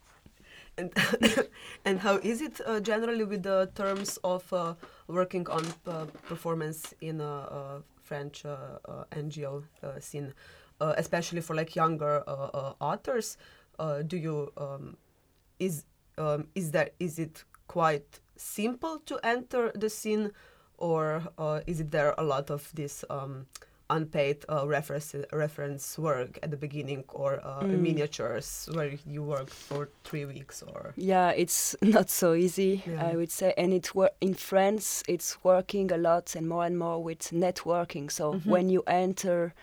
and 0.77 0.91
and 1.85 1.99
how 1.99 2.17
is 2.23 2.41
it 2.41 2.61
uh, 2.65 2.79
generally 2.79 3.23
with 3.23 3.43
the 3.43 3.69
terms 3.75 4.17
of 4.23 4.51
uh, 4.53 4.73
working 5.07 5.47
on 5.49 5.65
uh, 5.87 6.05
performance 6.27 6.93
in 7.01 7.21
a, 7.21 7.33
uh 7.59 7.81
French 8.09 8.43
uh, 8.43 8.79
uh, 8.85 9.03
NGO 9.11 9.63
uh, 9.83 9.99
scene, 9.99 10.33
especially 10.81 11.41
for 11.41 11.55
like 11.55 11.75
younger 11.75 12.23
authors? 12.79 13.37
Do 14.07 14.17
you 14.17 14.51
um, 14.57 14.97
is 15.59 15.85
um, 16.17 16.47
is 16.55 16.71
that 16.71 16.93
is 16.99 17.19
it 17.19 17.43
quite 17.67 18.19
simple 18.35 18.99
to 19.05 19.19
enter 19.23 19.71
the 19.75 19.89
scene, 19.89 20.31
or 20.77 21.21
is 21.67 21.79
it 21.79 21.91
there 21.91 22.15
a 22.17 22.23
lot 22.23 22.49
of 22.49 22.71
this? 22.73 23.05
Um, 23.09 23.45
unpaid 23.89 24.45
uh, 24.49 24.67
reference 24.67 25.15
reference 25.33 25.97
work 25.97 26.37
at 26.43 26.51
the 26.51 26.57
beginning 26.57 27.03
or 27.09 27.39
uh, 27.43 27.63
Mm. 27.63 27.79
miniatures 27.81 28.69
where 28.73 28.91
you 29.05 29.23
work 29.23 29.49
for 29.49 29.89
three 30.03 30.25
weeks 30.25 30.61
or 30.63 30.93
Yeah, 30.97 31.31
it's 31.31 31.75
not 31.81 32.09
so 32.09 32.33
easy, 32.33 32.83
Yeah. 32.85 33.09
I 33.11 33.15
would 33.15 33.31
say. 33.31 33.53
And 33.57 33.73
it 33.73 33.93
wor- 33.95 34.11
in 34.21 34.33
France, 34.35 35.03
it's 35.07 35.37
working 35.43 35.91
a 35.91 35.97
lot 35.97 36.35
and 36.35 36.47
more 36.47 36.65
and 36.65 36.77
more 36.77 37.03
with 37.03 37.31
networking. 37.31 38.11
So 38.11 38.33
Mhm. 38.33 38.45
when 38.45 38.69
you 38.69 38.83
enter, 38.87 39.53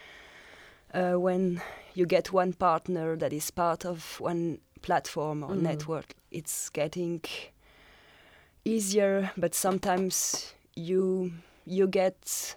uh, 0.94 1.14
when 1.20 1.60
you 1.94 2.06
get 2.06 2.32
one 2.32 2.52
partner 2.52 3.16
that 3.16 3.32
is 3.32 3.50
part 3.50 3.84
of 3.86 4.20
one 4.20 4.58
platform 4.82 5.42
or 5.42 5.54
Mhm. 5.54 5.62
network, 5.62 6.14
it's 6.30 6.68
getting 6.70 7.20
easier. 8.64 9.30
But 9.36 9.54
sometimes 9.54 10.52
you 10.74 11.32
you 11.68 11.86
get 11.88 12.56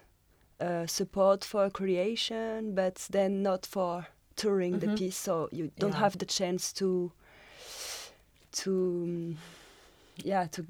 uh, 0.60 0.86
support 0.86 1.44
for 1.44 1.70
creation, 1.70 2.74
but 2.74 3.06
then 3.10 3.42
not 3.42 3.66
for 3.66 4.06
touring 4.36 4.74
Mhm. 4.74 4.80
the 4.80 4.88
piece. 4.96 5.16
So 5.16 5.48
you 5.52 5.70
don't 5.78 5.92
Yeah. 5.92 6.00
have 6.00 6.18
the 6.18 6.26
chance 6.26 6.72
to 6.74 7.12
to 8.52 8.70
um, 8.70 9.38
yeah 10.24 10.46
to 10.50 10.64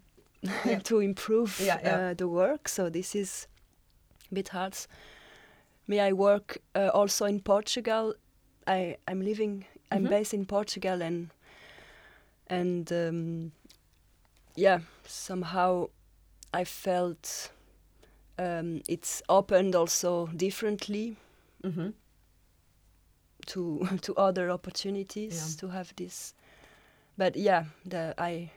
Yeah. 0.65 0.79
to 0.85 1.01
improve 1.01 1.61
Yeah. 1.61 1.79
Uh, 2.11 2.15
the 2.15 2.27
work. 2.29 2.69
So 2.69 2.91
this 2.91 3.15
is 3.15 3.47
a 4.31 4.35
bit 4.35 4.49
hard. 4.49 4.75
May 5.87 6.01
I 6.09 6.13
work 6.13 6.59
uh, 6.77 6.91
also 6.95 7.27
in 7.27 7.41
Portugal. 7.41 8.15
I 8.67 8.97
I'm 9.09 9.21
living. 9.23 9.65
I'm 9.93 10.05
Mhm. 10.05 10.11
based 10.11 10.35
in 10.35 10.47
Portugal, 10.47 11.03
and 11.03 11.29
and 12.51 12.93
um, 12.93 13.53
yeah, 14.57 14.81
somehow 15.05 15.89
I 16.55 16.65
felt 16.65 17.51
um, 18.41 18.81
it's 18.89 19.23
opened 19.29 19.75
also 19.75 20.27
differently 20.37 21.17
mm-hmm. 21.63 21.91
to 23.47 23.87
to 24.03 24.15
other 24.17 24.51
opportunities 24.51 25.35
Yeah. 25.35 25.61
to 25.61 25.69
have 25.73 25.93
this. 25.97 26.35
But 27.19 27.37
yeah, 27.37 27.65
the 27.85 28.15
I 28.19 28.51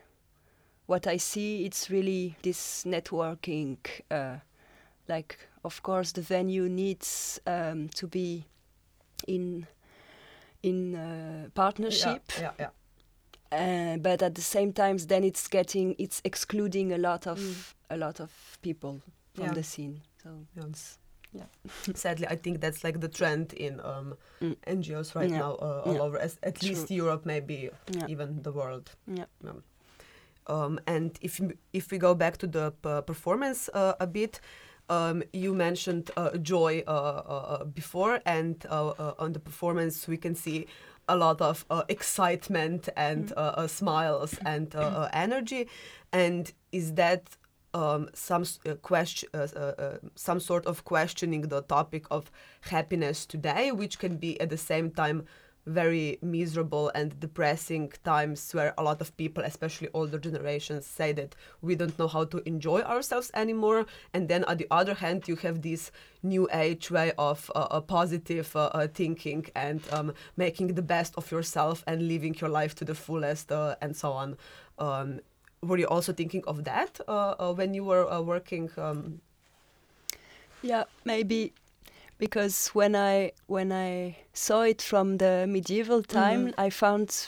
what 0.85 1.07
I 1.07 1.17
see 1.17 1.65
it's 1.65 1.89
really 1.89 2.35
this 2.41 2.83
networking. 2.85 3.77
Uh, 4.11 4.37
like 5.09 5.37
of 5.63 5.81
course 5.83 6.13
the 6.13 6.21
venue 6.21 6.69
needs 6.69 7.39
um, 7.45 7.89
to 7.95 8.07
be 8.07 8.45
in 9.27 9.67
in 10.61 10.95
uh, 10.95 11.49
partnership, 11.53 12.21
Yeah, 12.39 12.51
yeah, 12.59 12.69
Uh, 13.51 13.97
but 13.97 14.21
at 14.23 14.33
the 14.35 14.41
same 14.41 14.71
time 14.73 14.97
then 15.07 15.23
it's 15.23 15.47
getting 15.49 15.95
it's 15.99 16.21
excluding 16.23 16.93
a 16.93 16.97
lot 16.97 17.27
of 17.27 17.37
Mm. 17.39 17.73
a 17.89 17.97
lot 17.97 18.19
of 18.21 18.31
people 18.61 19.01
from 19.33 19.45
Yeah. 19.45 19.53
the 19.53 19.63
scene. 19.63 20.01
So 20.23 20.29
yeah. 20.55 20.63
yeah. 21.33 21.45
Sadly, 21.95 22.27
I 22.27 22.35
think 22.35 22.61
that's 22.61 22.83
like 22.83 22.99
the 22.99 23.09
trend 23.09 23.53
in 23.53 23.79
um, 23.81 24.15
Mm. 24.41 24.55
NGOs 24.67 25.15
right 25.15 25.29
Yeah. 25.31 25.39
now, 25.39 25.51
uh, 25.55 25.81
all 25.85 25.93
Yeah. 25.95 26.01
over, 26.01 26.17
as, 26.19 26.37
at 26.43 26.55
True. 26.55 26.69
least 26.69 26.91
Europe, 26.91 27.25
maybe 27.25 27.69
even 28.09 28.41
the 28.43 28.51
world. 28.51 28.91
Yeah. 29.07 29.25
Um, 30.47 30.79
and 30.85 31.17
if 31.21 31.39
if 31.71 31.89
we 31.91 31.97
go 31.97 32.13
back 32.15 32.37
to 32.37 32.47
the 32.47 32.71
p- 32.71 33.01
performance 33.05 33.69
uh, 33.73 33.93
a 33.99 34.05
bit, 34.07 34.41
um, 34.89 35.23
you 35.31 35.53
mentioned 35.53 36.11
uh, 36.17 36.37
joy 36.37 36.83
uh, 36.85 36.91
uh, 36.91 37.63
before, 37.63 38.19
and 38.25 38.65
uh, 38.69 38.89
uh, 38.89 39.13
on 39.19 39.31
the 39.33 39.39
performance 39.39 40.05
we 40.07 40.17
can 40.17 40.35
see 40.35 40.65
a 41.07 41.15
lot 41.15 41.39
of 41.41 41.65
uh, 41.69 41.83
excitement 41.87 42.89
and 42.97 43.27
Mm. 43.29 43.37
uh, 43.37 43.61
uh, 43.61 43.67
smiles 43.67 44.37
and 44.45 44.75
uh, 44.75 44.79
uh, 44.79 45.09
energy. 45.13 45.67
And 46.11 46.51
is 46.71 46.93
that 46.95 47.37
um, 47.73 48.09
some 48.13 48.45
uh, 48.67 48.75
question, 48.75 49.29
uh, 49.33 49.47
uh, 49.55 49.59
uh, 49.59 49.97
some 50.15 50.39
sort 50.39 50.65
of 50.65 50.83
questioning 50.83 51.41
the 51.41 51.61
topic 51.61 52.05
of 52.11 52.31
happiness 52.61 53.25
today, 53.25 53.71
which 53.71 53.99
can 53.99 54.17
be 54.17 54.39
at 54.39 54.49
the 54.49 54.57
same 54.57 54.91
time 54.91 55.25
very 55.65 56.17
miserable 56.21 56.91
and 56.93 57.17
depressing 57.21 57.89
times 58.03 58.51
where 58.51 58.73
a 58.77 58.83
lot 58.83 58.99
of 58.99 59.15
people, 59.15 59.41
especially 59.45 59.87
older 59.93 60.19
generations, 60.19 60.85
say 60.85 61.13
that 61.13 61.35
we 61.61 61.73
don't 61.73 61.97
know 61.97 62.07
how 62.09 62.25
to 62.25 62.45
enjoy 62.45 62.81
ourselves 62.81 63.31
anymore. 63.33 63.85
And 64.13 64.27
then 64.27 64.43
on 64.43 64.57
the 64.57 64.67
other 64.69 64.93
hand, 64.93 65.25
you 65.29 65.37
have 65.37 65.61
this 65.61 65.89
new 66.21 66.49
age 66.51 66.91
way 66.91 67.13
of 67.17 67.49
uh, 67.55 67.59
uh, 67.71 67.79
positive 67.79 68.53
thinking 68.93 69.45
and 69.55 69.81
um, 69.93 70.13
making 70.35 70.75
the 70.75 70.81
best 70.81 71.13
of 71.15 71.31
yourself 71.31 71.81
and 71.87 72.09
living 72.09 72.35
your 72.41 72.49
life 72.49 72.75
to 72.75 72.85
the 72.85 72.95
fullest 72.95 73.49
and 73.51 73.95
so 73.95 74.11
on. 74.11 74.35
Um, 74.77 75.21
were 75.63 75.77
you 75.79 75.87
also 75.87 76.13
thinking 76.13 76.43
of 76.47 76.63
that 76.63 76.99
uh, 77.07 77.35
uh, 77.39 77.53
when 77.53 77.73
you 77.73 77.83
were 77.85 78.05
uh, 78.11 78.21
working? 78.21 78.69
Um, 78.77 79.21
Yeah, 80.61 80.85
maybe 81.03 81.51
because 82.17 82.69
when 82.75 82.95
I 82.95 83.31
when 83.47 83.71
I 83.71 84.15
saw 84.33 84.61
it 84.61 84.81
from 84.81 85.17
the 85.17 85.45
medieval 85.47 86.03
time, 86.03 86.47
Mhm. 86.47 86.53
I 86.57 86.69
found 86.69 87.27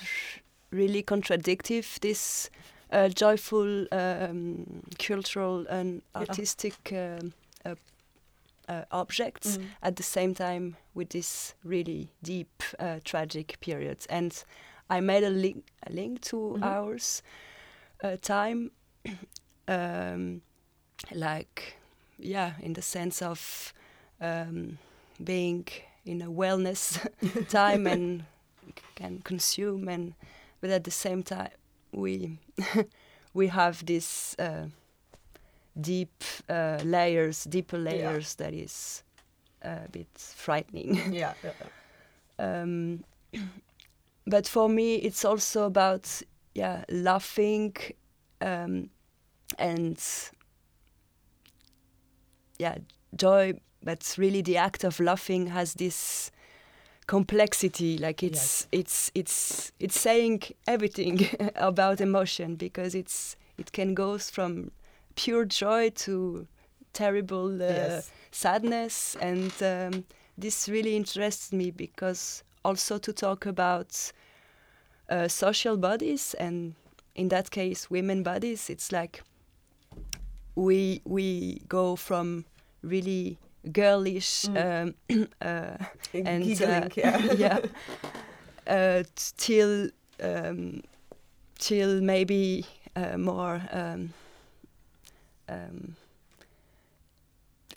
really 0.71 1.03
contradictive 1.03 1.99
this 2.01 2.49
uh, 2.93 3.09
joyful 3.09 3.87
um, 3.91 4.83
cultural 4.97 5.65
and 5.69 6.01
artistic 6.15 6.75
um, 6.93 7.33
uh, 7.65 7.75
uh, 8.69 8.83
objects 8.91 9.57
Mm. 9.57 9.69
at 9.81 9.95
the 9.95 10.03
same 10.03 10.33
time 10.33 10.75
with 10.93 11.09
this 11.09 11.55
really 11.63 12.09
deep 12.23 12.63
uh, 12.79 12.99
tragic 13.03 13.57
periods. 13.59 14.05
And 14.09 14.43
I 14.89 15.01
made 15.01 15.23
a 15.23 15.29
link 15.29 15.63
a 15.87 15.91
link 15.91 16.21
to 16.21 16.57
Mhm. 16.57 16.63
ours 16.63 17.21
uh, 18.05 18.17
time, 18.21 18.71
um, 19.67 20.41
like 21.13 21.77
yeah, 22.19 22.53
in 22.61 22.73
the 22.73 22.81
sense 22.81 23.21
of 23.21 23.73
um, 24.21 24.77
being 25.23 25.67
in 26.05 26.21
a 26.21 26.29
wellness 26.29 26.99
time 27.49 27.87
and 27.87 28.23
can 28.95 29.19
consume 29.23 29.89
and 29.89 30.13
but 30.61 30.69
at 30.69 30.83
the 30.83 30.91
same 30.91 31.23
time 31.23 31.49
we 31.91 32.37
we 33.33 33.47
have 33.47 33.85
this 33.85 34.35
uh, 34.39 34.65
deep 35.79 36.23
uh, 36.49 36.79
layers 36.83 37.43
deeper 37.45 37.77
layers 37.77 38.35
that 38.35 38.53
is 38.53 39.03
a 39.61 39.87
bit 39.91 40.07
frightening 40.15 40.95
yeah, 41.11 41.33
yeah, 41.43 41.51
yeah. 42.39 42.39
um, 42.61 43.03
but 44.27 44.47
for 44.47 44.69
me 44.69 44.95
it's 44.95 45.25
also 45.25 45.65
about 45.65 46.21
yeah 46.55 46.83
laughing 46.89 47.75
um, 48.41 48.89
and 49.59 50.01
yeah 52.57 52.77
joy 53.15 53.53
but 53.83 54.15
really 54.17 54.41
the 54.41 54.57
act 54.57 54.83
of 54.83 54.99
laughing 54.99 55.47
has 55.47 55.75
this 55.75 56.31
complexity 57.07 57.97
like 57.99 58.23
it's 58.23 58.61
Yes. 58.61 58.67
it's 58.71 59.11
it's 59.13 59.71
it's 59.79 59.99
saying 59.99 60.41
everything 60.67 61.27
about 61.55 62.01
emotion 62.01 62.55
because 62.55 62.95
it's 62.95 63.35
it 63.57 63.71
can 63.71 63.93
go 63.93 64.17
from 64.17 64.71
pure 65.15 65.45
joy 65.45 65.91
to 65.91 66.47
terrible 66.93 67.61
uh, 67.61 67.67
yes. 67.67 68.11
sadness 68.31 69.15
and 69.21 69.51
um, 69.61 70.05
this 70.37 70.67
really 70.67 70.95
interests 70.95 71.51
me 71.53 71.69
because 71.71 72.43
also 72.63 72.97
to 72.97 73.13
talk 73.13 73.45
about 73.45 74.11
uh, 75.09 75.27
social 75.27 75.77
bodies 75.77 76.33
and 76.39 76.73
in 77.15 77.29
that 77.29 77.49
case 77.51 77.89
women 77.89 78.23
bodies 78.23 78.69
it's 78.69 78.91
like 78.91 79.23
we 80.55 81.01
we 81.05 81.61
go 81.67 81.95
from 81.95 82.45
really 82.81 83.37
girlish 83.71 84.45
Mm. 84.45 84.57
um, 84.57 84.93
uh, 85.41 85.77
and 86.25 86.43
Giggling, 86.43 86.83
uh, 86.83 86.89
yeah. 86.95 87.33
yeah 87.33 87.59
uh, 88.67 89.03
till 89.37 89.89
um, 90.21 90.81
till 91.59 92.01
maybe 92.01 92.65
uh, 92.95 93.17
more 93.17 93.61
um, 93.71 94.13
um, 95.49 95.95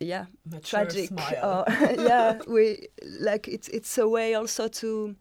yeah 0.00 0.26
Mature 0.44 0.60
tragic 0.84 1.10
or 1.42 1.64
yeah 1.98 2.38
we 2.46 2.88
like 3.20 3.48
it's 3.48 3.68
it's 3.68 3.98
a 3.98 4.08
way 4.08 4.34
also 4.34 4.68
to 4.68 5.14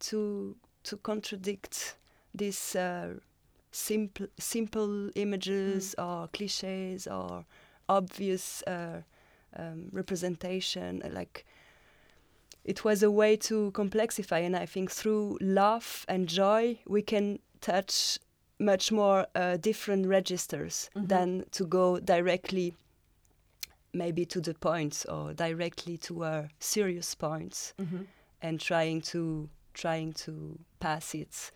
to 0.00 0.56
to 0.90 0.96
contradict 0.96 1.96
these 2.34 2.74
uh, 2.76 3.14
simple 3.70 4.26
simple 4.38 5.10
images 5.14 5.94
or 5.98 6.28
cliches 6.32 7.06
or 7.06 7.44
obvious 7.88 8.62
uh, 8.66 9.00
um, 9.56 9.88
representation 9.92 11.02
like 11.12 11.44
it 12.64 12.84
was 12.84 13.02
a 13.02 13.10
way 13.10 13.36
to 13.36 13.70
complexify 13.72 14.44
and 14.44 14.56
i 14.56 14.66
think 14.66 14.90
through 14.90 15.38
love 15.40 16.04
and 16.08 16.28
joy 16.28 16.76
we 16.86 17.02
can 17.02 17.38
touch 17.60 18.18
much 18.58 18.90
more 18.92 19.26
uh, 19.34 19.56
different 19.56 20.06
registers 20.06 20.90
Mhm. 20.94 21.08
than 21.08 21.44
to 21.52 21.64
go 21.66 22.00
directly 22.00 22.74
maybe 23.92 24.24
to 24.26 24.40
the 24.40 24.54
points 24.54 25.04
or 25.06 25.34
directly 25.34 25.96
to 25.98 26.24
a 26.24 26.48
serious 26.58 27.14
point 27.14 27.72
Mhm. 27.78 28.06
and 28.42 28.60
trying 28.60 29.00
to 29.02 29.48
trying 29.74 30.12
to 30.12 30.58
pass 30.78 31.14
it 31.14 31.50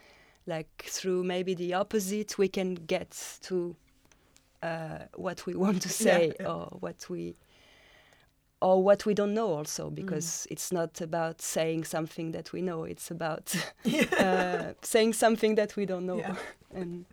like 0.46 0.84
through 0.86 1.24
maybe 1.24 1.54
the 1.54 1.74
opposite 1.74 2.36
we 2.38 2.48
can 2.48 2.74
get 2.74 3.38
to 3.42 3.74
uh, 4.62 4.98
what 5.14 5.46
we 5.46 5.54
want 5.64 5.82
to 5.82 5.88
say 5.88 6.32
yeah. 6.40 6.46
or 6.48 6.66
what 6.80 7.06
we 7.08 7.34
or 8.60 8.82
what 8.82 9.04
we 9.04 9.12
don't 9.14 9.34
know 9.34 9.48
also 9.48 9.90
because 9.90 10.46
it's 10.50 10.72
not 10.72 11.00
about 11.00 11.42
saying 11.42 11.84
something 11.84 12.32
that 12.32 12.52
we 12.52 12.62
know 12.62 12.84
it's 12.84 13.10
about 13.10 13.54
uh, 14.18 14.72
saying 14.82 15.12
something 15.12 15.54
that 15.56 15.76
we 15.76 15.84
don't 15.86 16.06
know 16.06 16.18
Yeah. 16.18 16.36
and 16.74 17.04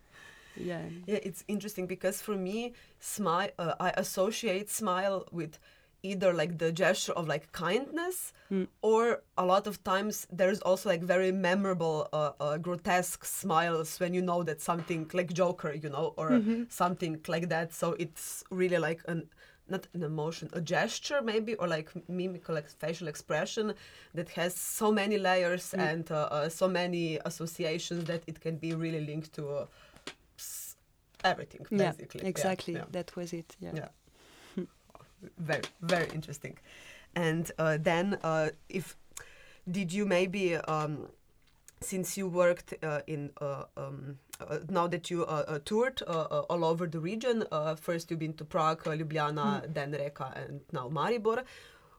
yeah 0.56 0.82
Yeah, 1.08 1.20
it's 1.24 1.44
interesting 1.48 1.88
because 1.88 2.22
for 2.22 2.36
me, 2.36 2.74
smile. 3.00 3.50
Uh, 3.58 3.74
I 3.80 3.90
associate 3.98 4.70
smile 4.70 5.26
with 5.32 5.58
either 6.04 6.34
like 6.34 6.58
the 6.58 6.72
gesture 6.72 7.14
of 7.14 7.28
like 7.28 7.52
kindness, 7.52 8.34
Mm. 8.52 8.68
or 8.82 9.22
a 9.38 9.46
lot 9.46 9.68
of 9.68 9.82
times 9.84 10.28
there's 10.32 10.60
also 10.62 10.90
like 10.90 11.02
very 11.04 11.32
memorable, 11.32 12.08
uh, 12.12 12.32
uh, 12.40 12.58
grotesque 12.58 13.24
smiles 13.26 14.00
when 14.00 14.14
you 14.14 14.22
know 14.22 14.44
that 14.44 14.60
something 14.62 15.10
like 15.14 15.32
Joker, 15.34 15.74
you 15.74 15.90
know, 15.90 16.14
or 16.18 16.30
Mm-hmm. 16.32 16.64
something 16.70 17.20
like 17.28 17.48
that. 17.50 17.74
So 17.74 17.94
it's 18.00 18.44
really 18.50 18.78
like 18.78 19.02
an 19.08 19.30
not 19.70 19.88
an 19.94 20.04
emotion, 20.04 20.50
a 20.54 20.60
gesture 20.60 21.22
maybe, 21.22 21.56
or 21.56 21.68
like 21.68 21.90
mimical 22.10 22.54
like 22.56 22.68
facial 22.68 23.08
expression 23.08 23.74
that 24.14 24.30
has 24.30 24.54
so 24.56 24.92
many 24.92 25.18
layers 25.18 25.74
Mm. 25.74 25.80
and 25.88 26.12
uh, 26.12 26.16
uh, 26.32 26.50
so 26.50 26.68
many 26.68 27.20
associations 27.26 28.04
that 28.06 28.22
it 28.28 28.42
can 28.42 28.58
be 28.58 28.74
really 28.74 29.00
linked 29.06 29.32
to. 29.34 29.44
Uh, 29.50 29.66
everything 31.24 31.62
yeah 31.70 31.92
basically 31.92 32.22
Yeah, 32.22 32.30
exactly 32.30 32.74
yeah. 32.74 32.86
that 32.92 33.16
was 33.16 33.32
it 33.34 33.56
Yeah. 33.62 33.90
Very 35.38 35.64
very 35.82 36.08
interesting. 36.14 36.58
And 37.16 37.52
uh, 37.58 37.78
then 37.82 38.18
uh, 38.24 38.50
if 38.70 38.96
did 39.70 39.94
you 39.94 40.06
maybe 40.06 40.56
um, 40.56 41.08
since 41.82 42.18
you 42.18 42.28
worked 42.28 42.74
uh, 42.84 43.02
in 43.08 43.32
uh, 43.42 43.64
um, 43.76 44.18
uh, 44.40 44.60
now 44.70 44.88
that 44.88 45.10
you 45.10 45.26
uh, 45.26 45.44
uh, 45.48 45.60
toured 45.66 46.02
all 46.04 46.64
over 46.64 46.88
the 46.88 47.00
region 47.00 47.44
uh, 47.52 47.76
first 47.76 48.10
you've 48.10 48.20
been 48.20 48.34
to 48.34 48.46
prague 48.46 48.84
ljubljana 48.84 49.72
then 49.74 49.92
Rijeka 49.92 50.32
and 50.36 50.62
now 50.72 50.90
maribor 50.90 51.44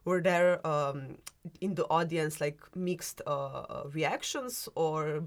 were 0.05 0.21
there 0.21 0.65
um, 0.67 1.17
in 1.61 1.75
the 1.75 1.85
audience 1.85 2.41
like 2.41 2.61
mixed 2.75 3.23
reactions 3.93 4.69
or 4.75 5.25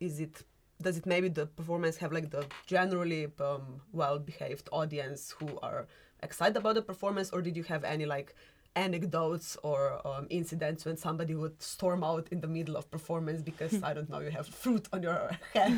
is 0.00 0.20
it 0.20 0.42
does 0.82 0.96
it 0.96 1.06
maybe 1.06 1.28
the 1.28 1.46
performance 1.46 1.96
have 1.96 2.12
like 2.12 2.30
the 2.30 2.44
generally 2.66 3.28
um, 3.40 3.80
well 3.92 4.18
behaved 4.18 4.68
audience 4.72 5.34
who 5.38 5.58
are 5.62 5.86
excited 6.24 6.56
about 6.56 6.74
the 6.74 6.82
performance 6.82 7.28
or 7.34 7.40
did 7.42 7.56
you 7.56 7.64
have 7.64 7.84
any 7.84 8.06
like 8.06 8.34
anecdotes 8.76 9.56
or 9.62 9.78
um, 10.06 10.26
incidents 10.30 10.84
when 10.84 10.96
somebody 10.96 11.34
would 11.34 11.56
storm 11.62 12.02
out 12.02 12.26
in 12.32 12.40
the 12.40 12.48
middle 12.48 12.76
of 12.76 12.90
performance 12.90 13.40
because 13.50 13.74
i 13.84 13.92
don't 13.94 14.10
know 14.10 14.18
you 14.26 14.30
have 14.30 14.46
fruit 14.48 14.88
on 14.92 15.00
your 15.08 15.30
head 15.54 15.74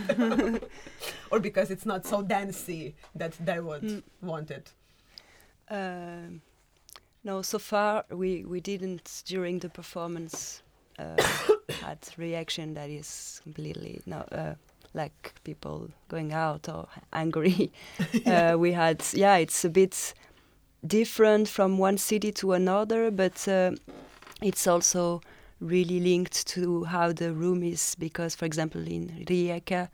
or 1.31 1.39
because 1.41 1.71
it's 1.71 1.85
not 1.93 2.07
so 2.07 2.23
dancey 2.23 2.95
that 3.15 3.33
they 3.45 3.61
would 3.61 3.83
Mm. 3.83 4.03
want 4.23 4.51
it 4.51 4.67
Um, 5.69 6.43
no, 7.25 7.43
so 7.43 7.59
far 7.59 8.05
we, 8.11 8.45
we 8.45 8.61
didn't 8.61 9.23
during 9.27 9.59
the 9.59 9.69
performance 9.69 10.63
uh, 10.99 11.17
had 11.83 11.99
reaction 12.17 12.75
that 12.75 12.89
is 12.89 13.41
completely 13.43 14.01
no 14.07 14.19
uh, 14.33 14.55
like 14.95 15.35
people 15.45 15.91
going 16.09 16.33
out 16.33 16.69
or 16.69 16.87
angry. 17.13 17.73
uh, 18.27 18.57
we 18.59 18.73
had 18.73 19.05
yeah, 19.13 19.37
it's 19.37 19.65
a 19.65 19.69
bit 19.69 20.15
different 20.85 21.49
from 21.49 21.79
one 21.79 21.99
city 21.99 22.33
to 22.33 22.53
another, 22.53 23.11
but 23.11 23.47
uh, 23.49 23.73
it's 24.43 24.67
also 24.67 25.21
really 25.61 26.01
linked 26.01 26.47
to 26.47 26.85
how 26.85 27.13
the 27.13 27.33
room 27.33 27.63
is 27.63 27.95
because, 27.99 28.35
for 28.35 28.45
example, 28.45 28.87
in 28.87 29.25
Rijeka 29.29 29.89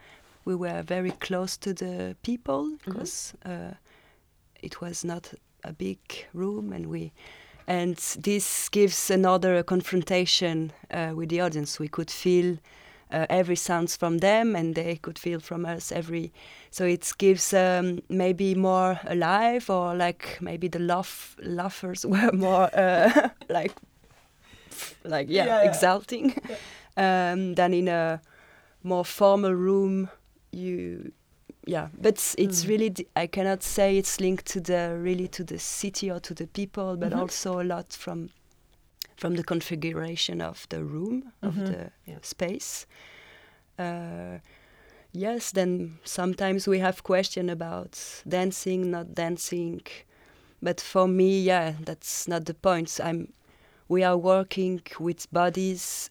we 0.45 0.55
were 0.55 0.83
very 0.83 1.13
close 1.13 1.57
to 1.59 1.73
the 1.73 2.17
people 2.23 2.77
because 2.85 3.35
uh, 3.45 3.75
it 4.61 4.81
was 4.81 5.05
not 5.05 5.33
a 5.65 5.73
big 5.73 5.99
room 6.35 6.73
and 6.73 6.87
we 6.87 7.13
and 7.69 7.97
this 8.19 8.69
gives 8.69 9.09
another 9.09 9.63
confrontation 9.63 10.73
uh, 10.91 11.13
with 11.15 11.29
the 11.29 11.41
audience. 11.41 11.79
We 11.79 11.87
could 11.87 12.11
feel 12.11 12.59
uh, 13.13 13.27
every 13.29 13.57
sounds 13.57 13.97
from 13.97 14.19
them 14.19 14.57
and 14.57 14.75
they 14.75 14.97
could 14.97 15.19
feel 15.19 15.41
from 15.41 15.65
us 15.67 15.93
every 15.93 16.33
so 16.71 16.85
it 16.85 17.13
gives 17.19 17.53
um, 17.55 18.01
maybe 18.09 18.55
more 18.55 18.99
alive 19.07 19.69
or 19.71 19.95
like 19.95 20.39
maybe 20.41 20.69
the 20.69 20.79
laugh 20.79 21.37
laughers 21.43 22.05
were 22.13 22.33
more 22.33 22.69
uh, 22.79 23.29
like 23.49 23.73
like 25.05 25.29
yeah, 25.29 25.45
Yeah, 25.47 25.63
yeah. 25.63 25.69
exalting 25.69 26.35
um, 26.97 27.55
than 27.55 27.75
in 27.75 27.89
a 27.89 28.21
more 28.83 29.05
formal 29.05 29.55
room 29.55 30.09
you 30.53 31.13
yeah 31.67 31.89
but 32.01 32.35
it's 32.39 32.65
Mm. 32.65 32.69
really 32.69 33.07
i 33.17 33.27
cannot 33.27 33.63
say 33.63 33.97
it's 33.97 34.21
linked 34.21 34.45
to 34.47 34.61
the 34.61 34.99
really 35.01 35.29
to 35.29 35.45
the 35.45 35.59
city 35.59 36.11
or 36.11 36.21
to 36.21 36.35
the 36.35 36.47
people 36.47 36.97
but 36.97 37.13
Mhm. 37.13 37.19
also 37.21 37.61
a 37.61 37.63
lot 37.63 37.93
from 37.93 38.29
from 39.23 39.37
the 39.37 39.45
configuration 39.45 40.41
of 40.41 40.67
the 40.69 40.83
room 40.95 41.33
of 41.43 41.55
Mhm. 41.55 41.67
the 41.67 41.91
Yeah. 42.07 42.19
space. 42.23 42.87
Uh, 43.79 44.39
yes 45.13 45.53
then 45.53 45.99
sometimes 46.05 46.67
we 46.69 46.79
have 46.81 47.03
question 47.03 47.49
about 47.51 48.23
dancing 48.29 48.91
not 48.91 49.07
dancing. 49.15 49.81
But 50.61 50.81
for 50.81 51.07
me 51.09 51.41
yeah 51.43 51.75
that's 51.85 52.27
not 52.29 52.45
the 52.45 52.55
point. 52.55 53.01
I'm 53.09 53.33
we 53.89 54.05
are 54.05 54.17
working 54.17 54.81
with 55.01 55.27
bodies 55.33 56.11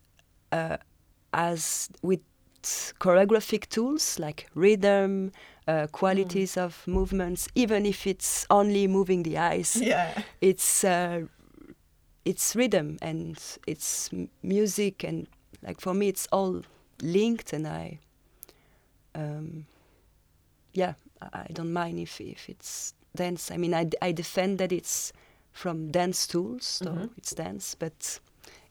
uh, 0.54 0.78
as 1.34 1.90
with 2.02 2.22
choreographic 3.00 3.64
tools 3.70 4.20
like 4.20 4.48
rhythm 4.56 5.32
uh, 5.68 5.88
qualities 5.92 6.58
of 6.58 6.84
movements 6.88 7.48
even 7.56 7.86
if 7.86 8.06
it's 8.08 8.46
only 8.50 8.88
moving 8.88 9.24
the 9.24 9.38
eyes. 9.38 9.76
Yeah. 9.82 10.22
It's 10.42 10.84
uh, 10.84 11.22
it's 12.26 12.56
rhythm 12.56 12.98
and 13.02 13.38
it's 13.68 14.10
music 14.44 15.04
and 15.04 15.28
like 15.64 15.82
for 15.82 15.94
me 15.94 16.08
it's 16.08 16.28
all 16.32 16.62
linked 17.02 17.54
and 17.54 17.68
I 17.68 18.00
um, 19.16 19.66
yeah 20.74 20.94
I, 21.22 21.28
I 21.42 21.48
don't 21.54 21.74
mind 21.74 22.00
if 22.00 22.22
if 22.22 22.50
it's 22.50 22.94
dance 23.16 23.52
I 23.52 23.58
mean 23.58 23.74
I, 23.74 23.84
d- 23.86 23.98
I 24.02 24.12
defend 24.12 24.58
that 24.60 24.72
it's 24.72 25.14
from 25.52 25.92
dance 25.92 26.28
tools 26.28 26.66
so 26.66 26.86
Mhm. 26.86 27.10
it's 27.18 27.34
dance 27.36 27.76
but 27.76 28.20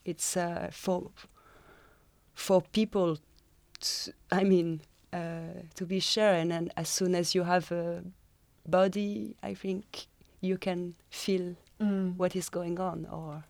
it's 0.05 0.37
uh, 0.37 0.71
for 0.73 1.11
for 2.35 2.63
people 2.73 3.17
t 3.81 4.13
I 4.31 4.45
mean 4.45 4.81
uh, 5.13 5.63
to 5.75 5.85
be 5.87 6.01
sure 6.01 6.33
and 6.41 6.51
then 6.51 6.71
as 6.77 6.89
soon 6.89 7.15
as 7.15 7.35
you 7.35 7.45
have 7.45 7.71
a 7.73 8.03
body 8.67 9.35
I 9.43 9.55
think 9.55 10.07
you 10.41 10.57
can 10.59 10.95
feel 11.11 11.57
what 11.81 12.37
is 12.37 12.49
going 12.49 12.79
on 12.79 13.07
or 13.11 13.45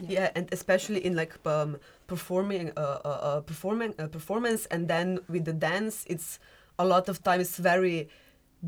yeah. 0.00 0.30
and 0.34 0.48
especially 0.52 1.04
in 1.04 1.14
like 1.16 1.34
um, 1.46 1.76
performing 2.06 2.72
uh, 2.76 2.80
uh, 3.04 3.08
uh, 3.08 3.40
performing 3.40 3.94
uh, 3.98 4.06
performance 4.08 4.66
and 4.66 4.88
then 4.88 5.18
with 5.28 5.44
the 5.44 5.52
dance 5.52 6.04
it's 6.08 6.38
a 6.78 6.84
lot 6.84 7.08
of 7.08 7.22
times 7.22 7.56
very 7.56 8.08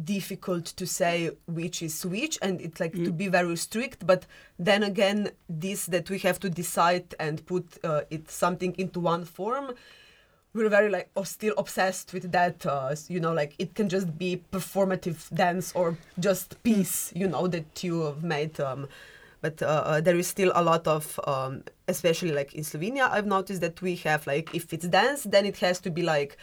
difficult 0.04 0.64
to 0.66 0.86
say 0.86 1.30
which 1.46 1.82
is 1.82 2.06
which 2.06 2.38
and 2.42 2.60
it's 2.60 2.78
like 2.78 2.92
to 2.92 3.10
Mm. 3.10 3.16
be 3.16 3.28
very 3.28 3.56
strict 3.56 4.06
but 4.06 4.26
then 4.58 4.84
again 4.84 5.30
this 5.48 5.86
that 5.86 6.08
we 6.08 6.18
have 6.20 6.38
to 6.38 6.48
decide 6.48 7.14
and 7.18 7.44
put 7.46 7.64
uh, 7.84 8.02
it 8.10 8.30
something 8.30 8.72
into 8.78 9.00
one 9.00 9.24
form 9.24 9.74
we're 10.54 10.68
very 10.68 10.88
like 10.88 11.08
or 11.14 11.24
still 11.24 11.54
obsessed 11.58 12.12
with 12.12 12.30
that 12.32 12.66
uh, 12.66 12.94
you 13.08 13.20
know 13.20 13.32
like 13.32 13.54
it 13.58 13.74
can 13.74 13.88
just 13.88 14.18
be 14.18 14.42
performative 14.52 15.32
dance 15.34 15.72
or 15.74 15.96
just 16.18 16.60
piece 16.62 17.12
you 17.14 17.28
know 17.28 17.46
that 17.46 17.82
you 17.84 18.02
have 18.02 18.22
made 18.24 18.58
um, 18.60 18.88
but 19.42 19.62
uh, 19.62 19.66
uh, 19.86 20.00
there 20.00 20.16
is 20.16 20.26
still 20.26 20.50
a 20.54 20.62
lot 20.62 20.86
of 20.88 21.18
um, 21.26 21.62
especially 21.88 22.32
like 22.32 22.52
in 22.54 22.64
slovenia 22.64 23.08
i've 23.10 23.26
noticed 23.26 23.60
that 23.60 23.80
we 23.80 23.94
have 23.96 24.26
like 24.26 24.52
if 24.54 24.72
it's 24.72 24.88
dance 24.88 25.22
then 25.24 25.46
it 25.46 25.58
has 25.58 25.78
to 25.80 25.90
be 25.90 26.02
like 26.02 26.36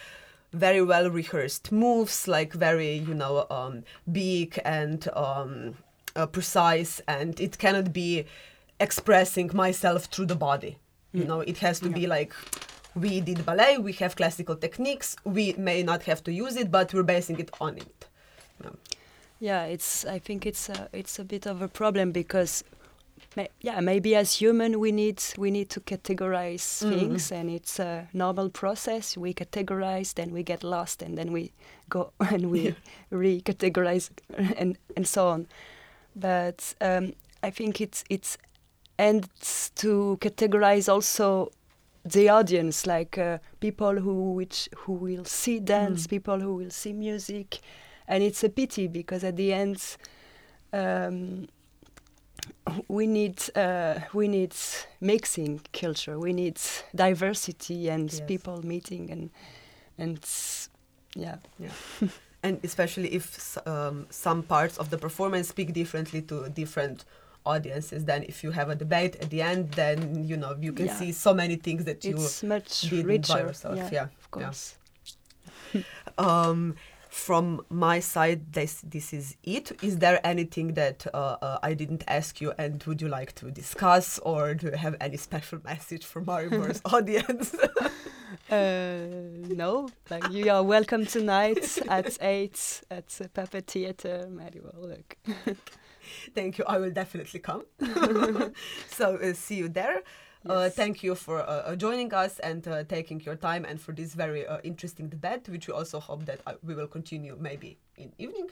very 0.53 0.81
well 0.81 1.09
rehearsed 1.09 1.71
moves 1.71 2.27
like 2.29 2.53
very 2.53 2.93
you 2.95 3.13
know 3.13 3.45
um, 3.49 3.83
big 4.11 4.57
and 4.63 5.09
um, 5.15 5.75
uh, 6.15 6.25
precise 6.25 7.01
and 7.09 7.39
it 7.41 7.57
cannot 7.57 7.91
be 7.91 8.25
expressing 8.79 9.51
myself 9.53 10.05
through 10.05 10.25
the 10.27 10.35
body 10.35 10.77
you 11.13 11.23
Mm. 11.23 11.27
know 11.27 11.39
it 11.41 11.57
has 11.59 11.79
to 11.79 11.89
Yeah. 11.89 11.95
be 11.95 12.07
like 12.07 12.33
we 13.03 13.21
did 13.21 13.39
ballet 13.45 13.77
we 13.77 13.93
have 13.93 14.15
classical 14.15 14.55
techniques 14.55 15.15
we 15.23 15.53
may 15.57 15.83
not 15.83 16.01
have 16.03 16.21
to 16.23 16.31
use 16.31 16.55
it 16.61 16.69
but 16.71 16.93
we're 16.93 17.03
basing 17.15 17.39
it 17.39 17.49
on 17.59 17.77
it 17.77 18.05
yeah 19.39 19.63
it's 19.65 20.05
i 20.05 20.19
think 20.19 20.45
it's 20.45 20.69
a 20.69 20.89
it's 20.93 21.19
a 21.19 21.23
bit 21.23 21.45
of 21.45 21.61
a 21.61 21.67
problem 21.67 22.11
because 22.11 22.63
yeah 23.61 23.79
maybe 23.81 24.15
as 24.15 24.33
human 24.41 24.79
we 24.79 24.91
need 24.91 25.21
we 25.37 25.51
need 25.51 25.69
to 25.69 25.79
categorize 25.79 26.65
Mhm. 26.83 26.89
things 26.89 27.31
and 27.31 27.49
it's 27.49 27.79
a 27.79 28.07
normal 28.13 28.49
process 28.49 29.15
we 29.17 29.33
categorize 29.33 30.13
then 30.15 30.31
we 30.31 30.43
get 30.43 30.63
lost 30.63 31.01
and 31.03 31.17
then 31.17 31.31
we 31.31 31.51
go 31.89 32.11
and 32.33 32.49
we 32.51 32.59
Yeah. 32.61 32.73
recategorize 33.11 34.09
and 34.57 34.77
and 34.95 35.05
so 35.07 35.27
on 35.27 35.45
but 36.15 36.73
um, 36.81 37.13
i 37.43 37.51
think 37.51 37.79
it's 37.81 38.03
it's 38.09 38.37
ends 38.99 39.71
to 39.75 40.17
categorize 40.21 40.89
also 40.93 41.51
the 42.13 42.29
audience 42.29 42.85
like 42.87 43.17
uh, 43.17 43.37
people 43.59 43.99
who 43.99 44.33
which 44.33 44.69
who 44.85 44.93
will 44.93 45.25
see 45.25 45.59
dance 45.59 46.05
Mm. 46.07 46.09
people 46.09 46.39
who 46.39 46.55
will 46.55 46.71
see 46.71 46.93
music 46.93 47.59
and 48.07 48.23
it's 48.23 48.43
a 48.43 48.49
pity 48.49 48.87
because 48.87 49.23
at 49.27 49.35
the 49.35 49.51
end 49.53 49.97
um, 50.73 51.47
we 52.87 53.07
need 53.07 53.41
uh, 53.55 53.95
we 54.13 54.27
need 54.27 54.53
mixing 55.01 55.61
culture 55.73 56.19
we 56.19 56.33
need 56.33 56.59
diversity 56.95 57.89
and 57.89 58.11
Yes. 58.11 58.21
people 58.27 58.61
meeting 58.65 59.09
and 59.11 59.29
and 59.97 60.19
s- 60.23 60.69
yeah 61.15 61.37
and 62.43 62.59
especially 62.63 63.09
if 63.13 63.57
um, 63.67 64.05
some 64.09 64.43
parts 64.43 64.77
of 64.77 64.89
the 64.89 64.97
performance 64.97 65.47
speak 65.49 65.73
differently 65.73 66.21
to 66.21 66.49
different 66.49 67.05
audiences 67.53 67.99
then 68.09 68.21
if 68.31 68.37
you 68.43 68.51
have 68.59 68.69
a 68.75 68.77
debate 68.83 69.13
at 69.23 69.29
the 69.33 69.41
end 69.51 69.63
then 69.81 69.97
you 70.29 70.37
know 70.41 70.51
you 70.67 70.73
can 70.79 70.87
Yeah. 70.87 70.99
see 71.01 71.11
so 71.25 71.31
many 71.43 71.55
things 71.67 71.81
that 71.89 71.99
you 72.09 72.15
it's 72.15 72.43
much 72.43 72.69
did 72.91 73.03
by 73.05 73.13
richer 73.13 73.39
yourself 73.47 73.75
yeah, 73.81 73.89
yeah, 73.97 74.07
of 74.21 74.27
course 74.35 74.61
um 76.29 76.61
from 77.09 77.45
my 77.69 77.97
side 78.13 78.39
this 78.57 78.73
this 78.95 79.07
is 79.19 79.25
it 79.43 79.65
is 79.81 79.93
there 80.03 80.19
anything 80.33 80.67
that 80.81 80.99
uh, 81.13 81.17
uh, 81.47 81.57
i 81.69 81.73
didn't 81.81 82.03
ask 82.19 82.31
you 82.41 82.49
and 82.63 82.83
would 82.83 83.01
you 83.03 83.07
like 83.19 83.31
to 83.41 83.45
discuss 83.61 84.19
or 84.19 84.53
do 84.53 84.67
you 84.67 84.77
have 84.85 84.95
any 85.07 85.17
special 85.17 85.59
message 85.71 86.05
for 86.11 86.21
maribor's 86.21 86.81
audience 86.95 87.55
Uh, 88.49 88.97
no, 89.63 89.89
like 90.09 90.25
you 90.31 90.49
are 90.55 90.63
welcome 90.63 91.05
tonight 91.05 91.65
at 91.89 92.17
eight 92.21 92.81
at 92.89 93.07
the 93.17 93.27
Puppet 93.29 93.67
Theatre. 93.67 94.19
Maribor. 94.37 94.75
Look, 94.91 95.09
thank 96.35 96.57
you 96.57 96.65
i 96.67 96.77
will 96.79 96.93
definitely 96.93 97.39
come 97.39 97.63
so 98.97 99.15
uh, 99.15 99.33
see 99.33 99.55
you 99.55 99.69
there 99.69 100.01
Uh, 100.45 100.53
Yes. 100.63 100.75
thank 100.75 101.03
you 101.03 101.15
for 101.15 101.39
uh, 101.41 101.43
uh, 101.45 101.75
joining 101.75 102.13
us 102.13 102.39
and 102.39 102.67
uh, 102.67 102.83
taking 102.83 103.19
your 103.25 103.35
time 103.35 103.65
and 103.65 103.81
for 103.81 103.91
this 103.95 104.15
very 104.15 104.47
uh, 104.47 104.59
interesting 104.63 105.09
debate, 105.09 105.49
which 105.49 105.67
we 105.67 105.73
also 105.73 105.99
hope 105.99 106.25
that 106.25 106.39
uh, 106.45 106.53
we 106.63 106.73
will 106.75 106.87
continue 106.87 107.35
maybe 107.39 107.77
in 107.97 108.11
evening. 108.17 108.47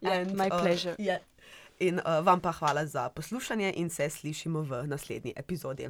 Yeah, 0.00 0.24
my 0.34 0.48
uh, 0.48 0.60
pleasure. 0.62 0.94
Yeah. 0.98 1.18
In 1.80 2.00
uh, 2.00 2.22
vam 2.24 2.40
pa 2.40 2.52
hvala 2.52 2.86
za 2.86 3.08
poslušanje 3.08 3.72
in 3.76 3.90
se 3.90 4.10
slišimo 4.10 4.62
v 4.62 4.86
naslednji 4.86 5.32
epizodi. 5.36 5.88